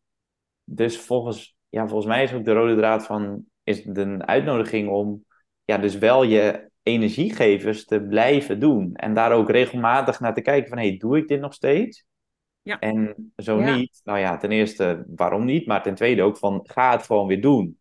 [0.64, 5.26] Dus volgens, ja, volgens mij is ook de rode draad van, is een uitnodiging om
[5.64, 8.96] ja, dus wel je energiegevers te blijven doen.
[8.96, 12.06] En daar ook regelmatig naar te kijken van, hey, doe ik dit nog steeds?
[12.62, 12.80] Ja.
[12.80, 13.76] En zo Ja.
[13.76, 15.68] niet, nou ja, ten eerste, waarom niet?
[15.68, 17.80] Maar ten tweede ook van, ga het gewoon weer doen.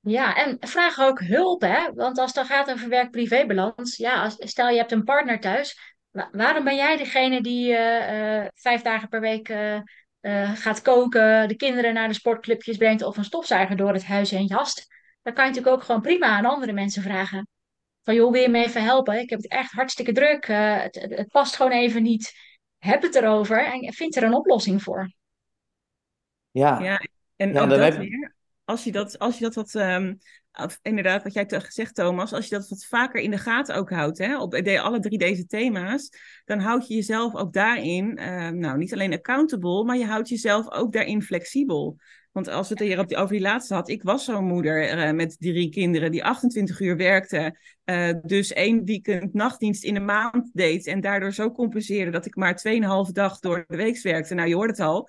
[0.00, 1.92] Ja, en vraag ook hulp, hè?
[1.94, 5.96] Want als het dan gaat over werk-privé-balans, ja, als, stel je hebt een partner thuis,
[6.10, 9.80] wa- waarom ben jij degene die eh, eh, vijf dagen per week eh,
[10.22, 14.30] eh, gaat koken, de kinderen naar de sportclubjes brengt of een stofzuiger door het huis
[14.30, 14.86] heen jast?
[15.22, 17.48] Dan kan je natuurlijk ook gewoon prima aan andere mensen vragen.
[18.02, 19.20] Van joh, wil je me even helpen?
[19.20, 20.46] Ik heb het echt hartstikke druk.
[20.48, 22.32] eh, het, het, het past gewoon even niet.
[22.78, 25.12] Heb het erover en vind er een oplossing voor.
[26.50, 27.00] Ja, Ja,
[27.36, 28.34] en Ja, ook dan dat heb- weer.
[28.64, 30.14] Als je dat, als je dat wat, ehm,
[30.52, 33.90] of inderdaad, wat jij gezegd, Thomas, als je dat wat vaker in de gaten ook
[33.90, 36.10] houdt, hè, op alle drie deze thema's,
[36.44, 40.70] dan houd je jezelf ook daarin, ehm, nou, niet alleen accountable, maar je houdt jezelf
[40.70, 41.96] ook daarin flexibel.
[42.32, 45.36] Want als we het hier over die laatste had, ik was zo'n moeder eh, met
[45.38, 50.86] drie kinderen die 28 uur werkte, eh, dus één weekend nachtdienst in de maand deed
[50.86, 54.34] en daardoor zo compenseerde dat ik maar 2,5 dag door de week werkte.
[54.34, 55.08] Nou, je hoort het al.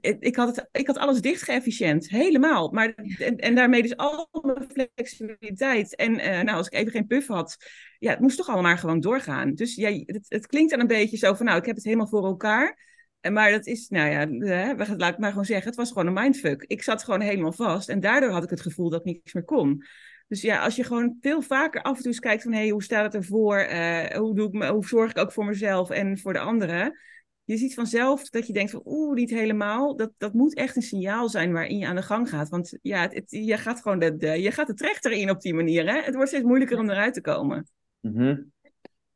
[0.00, 2.70] Ik, had het, ik had alles dicht geëfficiënt, helemaal.
[2.70, 5.96] Maar, en, en daarmee dus al mijn flexibiliteit.
[5.96, 7.56] En eh, nou, als ik even geen puff had,
[7.98, 9.54] ja, het moest toch allemaal gewoon doorgaan.
[9.54, 12.08] Dus ja, het, het klinkt dan een beetje zo van, nou, ik heb het helemaal
[12.08, 12.92] voor elkaar.
[13.32, 14.28] Maar dat is, nou ja,
[14.76, 16.64] we laat ik maar gewoon zeggen, het was gewoon een mindfuck.
[16.66, 19.44] Ik zat gewoon helemaal vast en daardoor had ik het gevoel dat ik niks meer
[19.44, 19.84] kon.
[20.28, 22.68] Dus ja, als je gewoon veel vaker af en toe eens kijkt van, hé, hey,
[22.68, 23.56] hoe staat het ervoor?
[23.56, 26.98] Eh, hoe, doe ik hoe zorg ik ook voor mezelf en voor de anderen?
[27.44, 29.96] Je ziet vanzelf dat je denkt van, oeh, niet helemaal.
[29.96, 32.48] Dat, dat moet echt een signaal zijn waarin je aan de gang gaat.
[32.48, 35.86] Want ja, het, je gaat gewoon de, je gaat de trechter in op die manier.
[35.86, 36.00] Hè?
[36.02, 37.68] Het wordt steeds moeilijker om eruit te komen.
[38.00, 38.36] Mhm.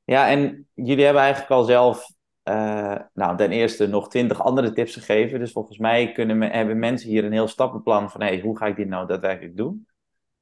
[0.04, 2.10] Ja, en jullie hebben eigenlijk al zelf,
[2.42, 5.38] eh, nou, ten eerste nog twintig andere tips gegeven.
[5.38, 8.66] Dus volgens mij kunnen, me- hebben mensen hier een heel stappenplan van, hey, hoe ga
[8.66, 9.86] ik dit nou daadwerkelijk doen?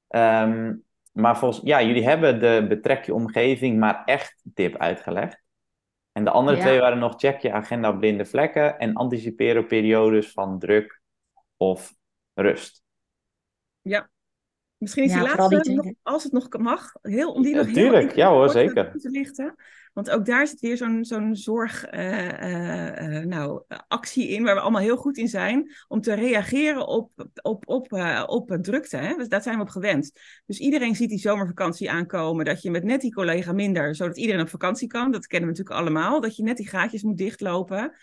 [0.08, 0.74] Ehm,
[1.12, 5.44] maar volgens, ja, jullie hebben de betrek je omgeving maar echt tip uitgelegd.
[6.16, 6.62] En de andere Ja.
[6.62, 11.00] twee waren nog check je agenda op blinde vlekken en anticiperen op periodes van druk
[11.56, 11.94] of
[12.34, 12.82] rust.
[14.86, 17.74] Misschien is Ja, die laatste, nog, als het nog mag, heel, om die nog heel
[17.74, 18.92] Tuurlijk, even ja hoor, zeker.
[18.98, 19.54] te lichten.
[19.92, 24.54] Want ook daar zit weer zo'n zo'n zorg, eh, eh, eh, nou, actie in, waar
[24.54, 27.10] we allemaal heel goed in zijn, om te reageren op,
[27.42, 28.96] op, op, eh, op drukte.
[28.96, 29.14] Hè?
[29.14, 30.12] Dus daar zijn we op gewend.
[30.46, 34.40] Dus iedereen ziet die zomervakantie aankomen, dat je met net die collega minder, zodat iedereen
[34.40, 35.10] op vakantie kan.
[35.10, 37.94] Dat kennen we natuurlijk allemaal, dat je net die gaatjes moet dichtlopen.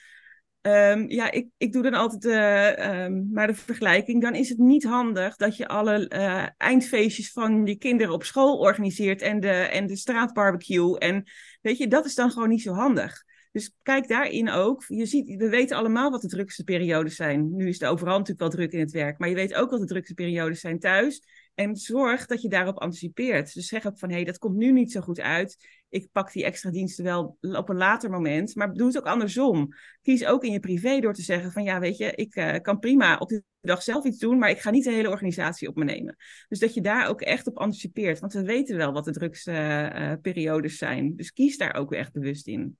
[0.63, 4.21] Ehm, ja, ik, ik doe dan altijd eh, ehm, maar de vergelijking.
[4.21, 8.57] Dan is het niet handig dat je alle eh, eindfeestjes van je kinderen op school
[8.57, 10.97] organiseert en de, en de straatbarbecue.
[10.97, 11.23] En
[11.61, 13.23] weet je, dat is dan gewoon niet zo handig.
[13.51, 14.83] Dus kijk daarin ook.
[14.87, 17.55] Je ziet, we weten allemaal wat de drukste periodes zijn.
[17.55, 19.79] Nu is het overal natuurlijk wel druk in het werk, maar je weet ook wat
[19.79, 21.23] de drukste periodes zijn thuis.
[21.55, 23.53] En zorg dat je daarop anticipeert.
[23.53, 25.82] Dus zeg ook van, hé, hey, dat komt nu niet zo goed uit.
[25.93, 28.55] Ik pak die extra diensten wel op een later moment.
[28.55, 29.67] Maar doe het ook andersom.
[30.01, 32.79] Kies ook in je privé door te zeggen van ja, weet je, ik uh, kan
[32.79, 35.75] prima op de dag zelf iets doen, maar ik ga niet de hele organisatie op
[35.75, 36.15] me nemen.
[36.47, 38.19] Dus dat je daar ook echt op anticipeert.
[38.19, 41.15] Want we weten wel wat de drukste uh, periodes zijn.
[41.15, 42.77] Dus kies daar ook echt bewust in.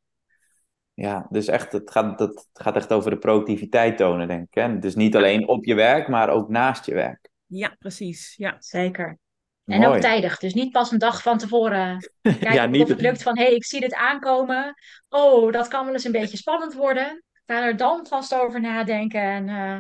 [0.94, 4.54] Ja, dus echt, het gaat, het gaat echt over de productiviteit tonen, denk ik.
[4.54, 4.80] Hè?
[4.80, 7.30] Dus niet alleen op je werk, maar ook naast je werk.
[7.46, 8.36] Ja, precies.
[8.36, 8.56] Ja.
[8.60, 9.20] Zeker.
[9.66, 9.96] En Mooi.
[9.96, 10.38] ook tijdig.
[10.38, 12.82] Dus niet pas een dag van tevoren kijken ja, niet...
[12.82, 13.38] of het lukt van...
[13.38, 14.74] hé, hey, ik zie dit aankomen.
[15.10, 17.24] Oh, dat kan wel eens een beetje spannend worden.
[17.46, 19.80] Ga er dan vast over nadenken en uh,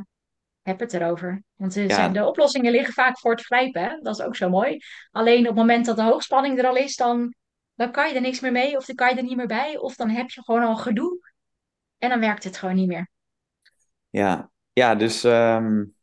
[0.61, 1.43] heb het erover.
[1.55, 2.09] Want ja.
[2.09, 3.81] de oplossingen liggen vaak voor het grijpen.
[3.81, 3.97] Hè?
[4.01, 4.77] Dat is ook zo mooi.
[5.11, 6.95] Alleen op het moment dat de hoogspanning er al is...
[6.95, 7.33] dan
[7.75, 9.77] dan kan je er niks meer mee of dan kan je er niet meer bij.
[9.77, 11.31] Of dan heb je gewoon al gedoe
[11.97, 13.09] en dan werkt het gewoon niet meer.
[14.09, 15.95] Ja, ja dus um,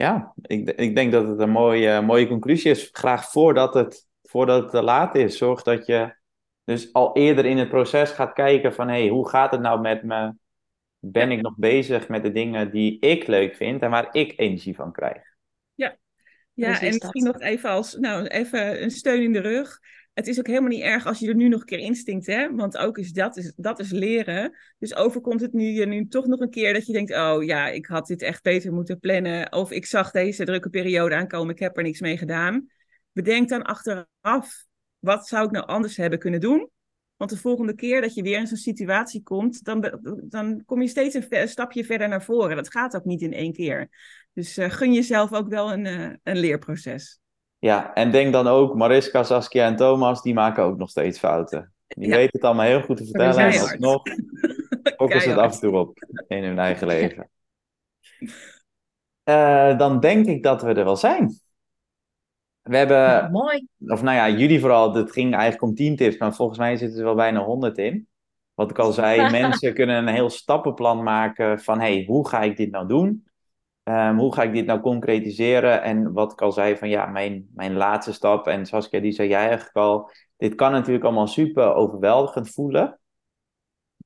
[0.00, 2.88] ja, ik, ik denk dat het een mooie, mooie conclusie is.
[2.92, 6.16] Graag voordat het, voordat het te laat is, zorg dat je
[6.64, 9.80] dus al eerder in het proces gaat kijken van hé, hey, hoe gaat het nou
[9.80, 10.32] met me?
[10.98, 14.74] Ben ik nog bezig met de dingen die ik leuk vind en waar ik energie
[14.74, 15.22] van krijg?
[15.74, 15.96] Ja,
[16.52, 19.78] ja en misschien nog even als nou, even een steun in de rug
[20.16, 22.54] het is ook helemaal niet erg als je er nu nog een keer instinkt, hè?
[22.54, 24.56] Want ook is dat, is, dat is leren.
[24.78, 27.68] Dus overkomt het nu je nu toch nog een keer dat je denkt, oh ja,
[27.68, 29.52] ik had dit echt beter moeten plannen.
[29.52, 32.66] Of ik zag deze drukke periode aankomen, ik heb er niks mee gedaan.
[33.12, 34.64] Bedenk dan achteraf,
[34.98, 36.70] wat zou ik nou anders hebben kunnen doen?
[37.16, 40.88] Want de volgende keer dat je weer in zo'n situatie komt, dan, dan kom je
[40.88, 42.56] steeds een, stapje verder naar voren.
[42.56, 43.88] Dat gaat ook niet in één keer.
[44.32, 47.20] Dus uh, gun jezelf ook wel een, uh, een leerproces.
[47.58, 51.74] Ja, en denk dan ook, Mariska, Saskia en Thomas, die maken ook nog steeds fouten.
[51.86, 53.52] Die weten het allemaal heel goed te vertellen.
[53.52, 54.02] En alsnog
[54.96, 57.30] focussen ze het af en toe op in hun eigen leven.
[59.24, 61.38] Uh, dan denk ik dat we er wel zijn.
[62.62, 63.30] We hebben...
[63.30, 63.66] mooi.
[63.86, 64.94] Of nou ja, jullie vooral.
[64.94, 68.08] Het ging eigenlijk om 10 tips, maar volgens mij zitten er wel bijna 100 in.
[68.54, 71.80] Wat ik al zei, mensen kunnen een heel stappenplan maken van...
[71.80, 73.26] hey, hoe ga ik dit nou doen?
[73.88, 75.82] Um, hoe ga ik dit nou concretiseren?
[75.82, 78.46] En wat ik al zei van ja, mijn, mijn laatste stap.
[78.46, 80.10] En Saskia, die zei jij eigenlijk al.
[80.36, 83.00] Dit kan natuurlijk allemaal super overweldigend voelen.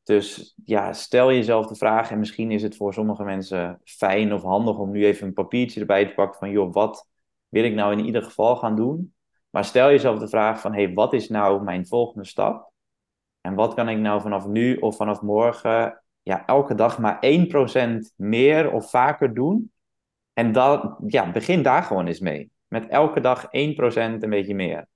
[0.02, 2.10] Dus ja, stel jezelf de vraag.
[2.10, 5.80] En misschien is het voor sommige mensen fijn of handig om nu even een papiertje
[5.80, 6.38] erbij te pakken.
[6.38, 7.08] Van joh, wat
[7.48, 9.14] wil ik nou in ieder geval gaan doen?
[9.50, 12.72] Maar stel jezelf de vraag van hey, wat is nou mijn volgende stap?
[13.40, 18.14] En wat kan ik nou vanaf nu of vanaf morgen ja, elke dag maar 1%
[18.16, 19.72] meer of vaker doen.
[20.32, 22.50] En dat, ja, begin daar gewoon eens mee.
[22.68, 24.88] Met elke dag 1% een beetje meer.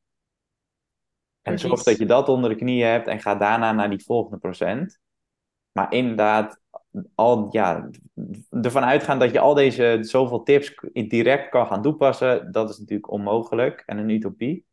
[1.43, 4.39] En zorg dat je dat onder de knieën hebt en ga daarna naar die volgende
[4.39, 4.99] procent.
[5.73, 6.61] Maar inderdaad,
[7.15, 7.91] al, ja,
[8.51, 13.11] ervan uitgaan dat je al deze zoveel tips direct kan gaan toepassen, dat is natuurlijk
[13.11, 14.65] onmogelijk en een utopie.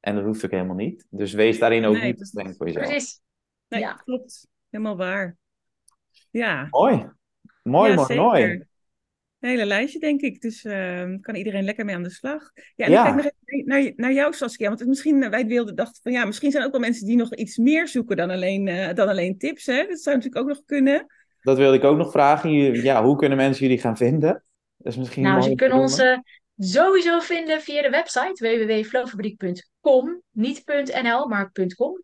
[0.00, 1.06] En dat hoeft ook helemaal niet.
[1.10, 2.86] Dus wees daarin ook niet te streng voor jezelf.
[2.86, 3.20] Precies.
[3.68, 3.92] Nee, ja.
[3.92, 4.48] klopt.
[4.70, 5.36] Helemaal waar.
[6.30, 6.66] Ja.
[6.70, 7.06] Mooi.
[7.62, 8.68] Mooi, mooi, mooi.
[9.40, 10.40] Een hele lijstje, denk ik.
[10.40, 12.50] Dus uh, kan iedereen lekker mee aan de slag.
[12.76, 12.98] Ja, en ja.
[12.98, 14.68] ik kijk nog even naar, naar jou, Saskia.
[14.68, 17.06] Want het misschien, eh, wij wilden dachten van ja, misschien zijn er ook wel mensen
[17.06, 19.66] die nog iets meer zoeken dan alleen, uh, dan alleen tips.
[19.66, 19.86] Hè?
[19.86, 21.06] Dat zou natuurlijk ook nog kunnen.
[21.40, 22.50] Dat wilde ik ook nog vragen.
[22.82, 24.44] Ja, hoe kunnen mensen jullie gaan vinden?
[24.76, 26.18] Dat is misschien nou, ze kunnen ons uh,
[26.56, 30.22] sowieso vinden via de website www.flowfabriek.com.
[30.30, 30.62] Niet
[31.02, 32.02] .nl, maar .com.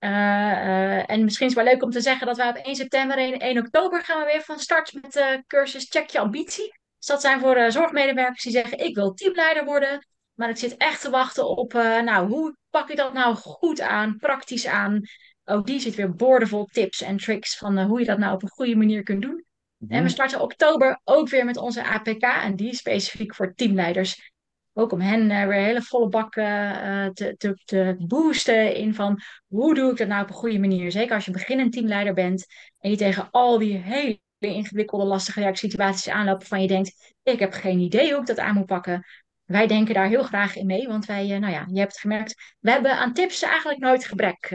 [0.00, 2.76] Uh, uh, en misschien is het wel leuk om te zeggen dat we op 1
[2.76, 6.78] september en 1 oktober gaan we weer van start met de cursus Check Je Ambitie.
[6.98, 10.06] Dus dat zijn voor uh, zorgmedewerkers die zeggen ik wil teamleider worden.
[10.34, 14.16] Maar ik zit echt te wachten op, nou, hoe pak ik dat nou goed aan,
[14.16, 15.02] praktisch aan.
[15.44, 18.48] Ook die zit weer boordevol tips en tricks van hoe je dat nou op een
[18.48, 19.44] goede manier kunt doen.
[19.78, 23.54] Mm En we starten oktober ook weer met onze APK en die is specifiek voor
[23.54, 24.32] teamleiders.
[24.78, 29.20] Ook om hen uh, weer hele volle bak uh, te, te, te boosten in van
[29.46, 30.90] hoe doe ik dat nou op een goede manier.
[30.90, 32.46] Zeker als je beginnend teamleider bent
[32.78, 37.52] en je tegen al die hele ingewikkelde, lastige werksituaties aanloopt van je denkt, ik heb
[37.52, 39.04] geen idee hoe ik dat aan moet pakken.
[39.44, 42.56] Wij denken daar heel graag in mee, want wij, nou ja, je hebt het gemerkt,
[42.60, 44.50] we hebben aan tips eigenlijk nooit gebrek.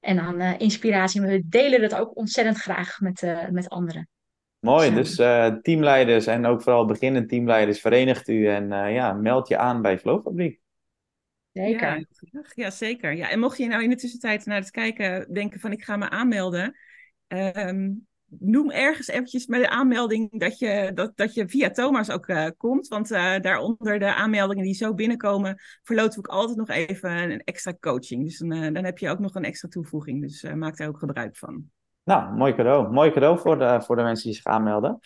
[0.00, 1.20] en aan inspiratie.
[1.20, 4.08] We delen dat ook ontzettend graag met, met anderen.
[4.60, 9.48] Mooi, dus uh, teamleiders en ook vooral beginnende teamleiders, verenigt u en uh, ja, meld
[9.48, 10.60] je aan bij Flowfabriek.
[11.52, 12.06] Zeker.
[12.18, 13.16] Ja, ja, zeker.
[13.16, 15.96] Ja, en mocht je nou in de tussentijd naar het kijken denken van ik ga
[15.96, 16.76] me aanmelden,
[17.28, 22.28] um, noem ergens eventjes bij de aanmelding dat je, dat, dat je via Thomas ook
[22.28, 22.88] uh, komt.
[22.88, 27.74] Want daaronder de aanmeldingen die zo binnenkomen, verloten we ook altijd nog even een extra
[27.80, 28.24] coaching.
[28.24, 30.20] Dus dan, dan heb je ook nog een extra toevoeging.
[30.20, 31.70] Dus maak daar ook gebruik van.
[32.08, 32.92] Nou, mooi cadeau.
[32.92, 34.98] Mooi cadeau voor de, voor de mensen die zich aanmelden.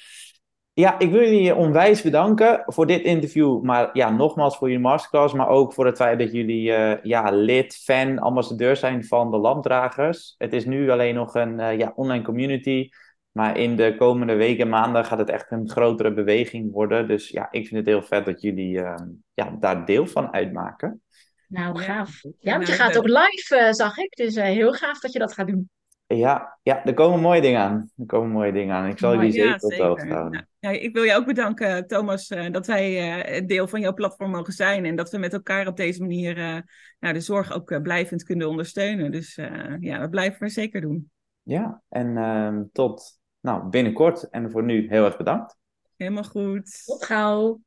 [0.72, 3.62] Ja, ik wil jullie onwijs bedanken voor dit interview.
[3.62, 5.34] Maar ja, nogmaals voor jullie masterclass.
[5.34, 9.36] Maar ook voor het feit dat jullie uh, ja, lid, fan, ambassadeur zijn van de
[9.36, 10.34] lampdragers.
[10.38, 12.88] Het is nu alleen nog een uh, ja, online community.
[13.30, 17.08] Maar in de komende weken en maanden gaat het echt een grotere beweging worden.
[17.08, 18.94] Dus ja, ik vind het heel vet dat jullie uh,
[19.34, 21.02] ja, daar deel van uitmaken.
[21.48, 22.20] Nou, gaaf.
[22.38, 24.16] Ja, want je gaat ook live, zag ik.
[24.16, 25.70] Dus heel gaaf dat je dat gaat doen.
[26.16, 27.90] Ja, ja, er komen mooie dingen aan.
[27.96, 28.86] Er komen mooie dingen aan.
[28.86, 30.48] Ik zal jullie zeker op de hoogte houden.
[30.58, 34.30] Ja, ik wil je ook bedanken, Thomas, uh, dat wij uh, deel van jouw platform
[34.30, 34.84] mogen zijn.
[34.84, 36.58] En dat we met elkaar op deze manier uh,
[36.98, 39.10] nou, de zorg ook blijvend kunnen ondersteunen.
[39.10, 39.34] Dus
[39.80, 41.10] ja, dat blijven we zeker doen.
[41.42, 44.28] Ja, en ehm, tot nou, binnenkort.
[44.30, 45.56] En voor nu heel erg bedankt.
[45.96, 46.84] Helemaal goed.
[46.84, 47.60] Tot gauw.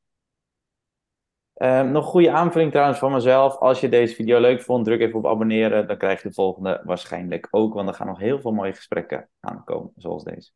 [1.57, 3.57] Uh, nog een goede aanvulling trouwens van mezelf.
[3.57, 5.87] Als je deze video leuk vond, druk even op abonneren.
[5.87, 7.73] Dan krijg je de volgende waarschijnlijk ook.
[7.73, 10.51] Want er gaan nog heel veel mooie gesprekken aankomen, zoals deze.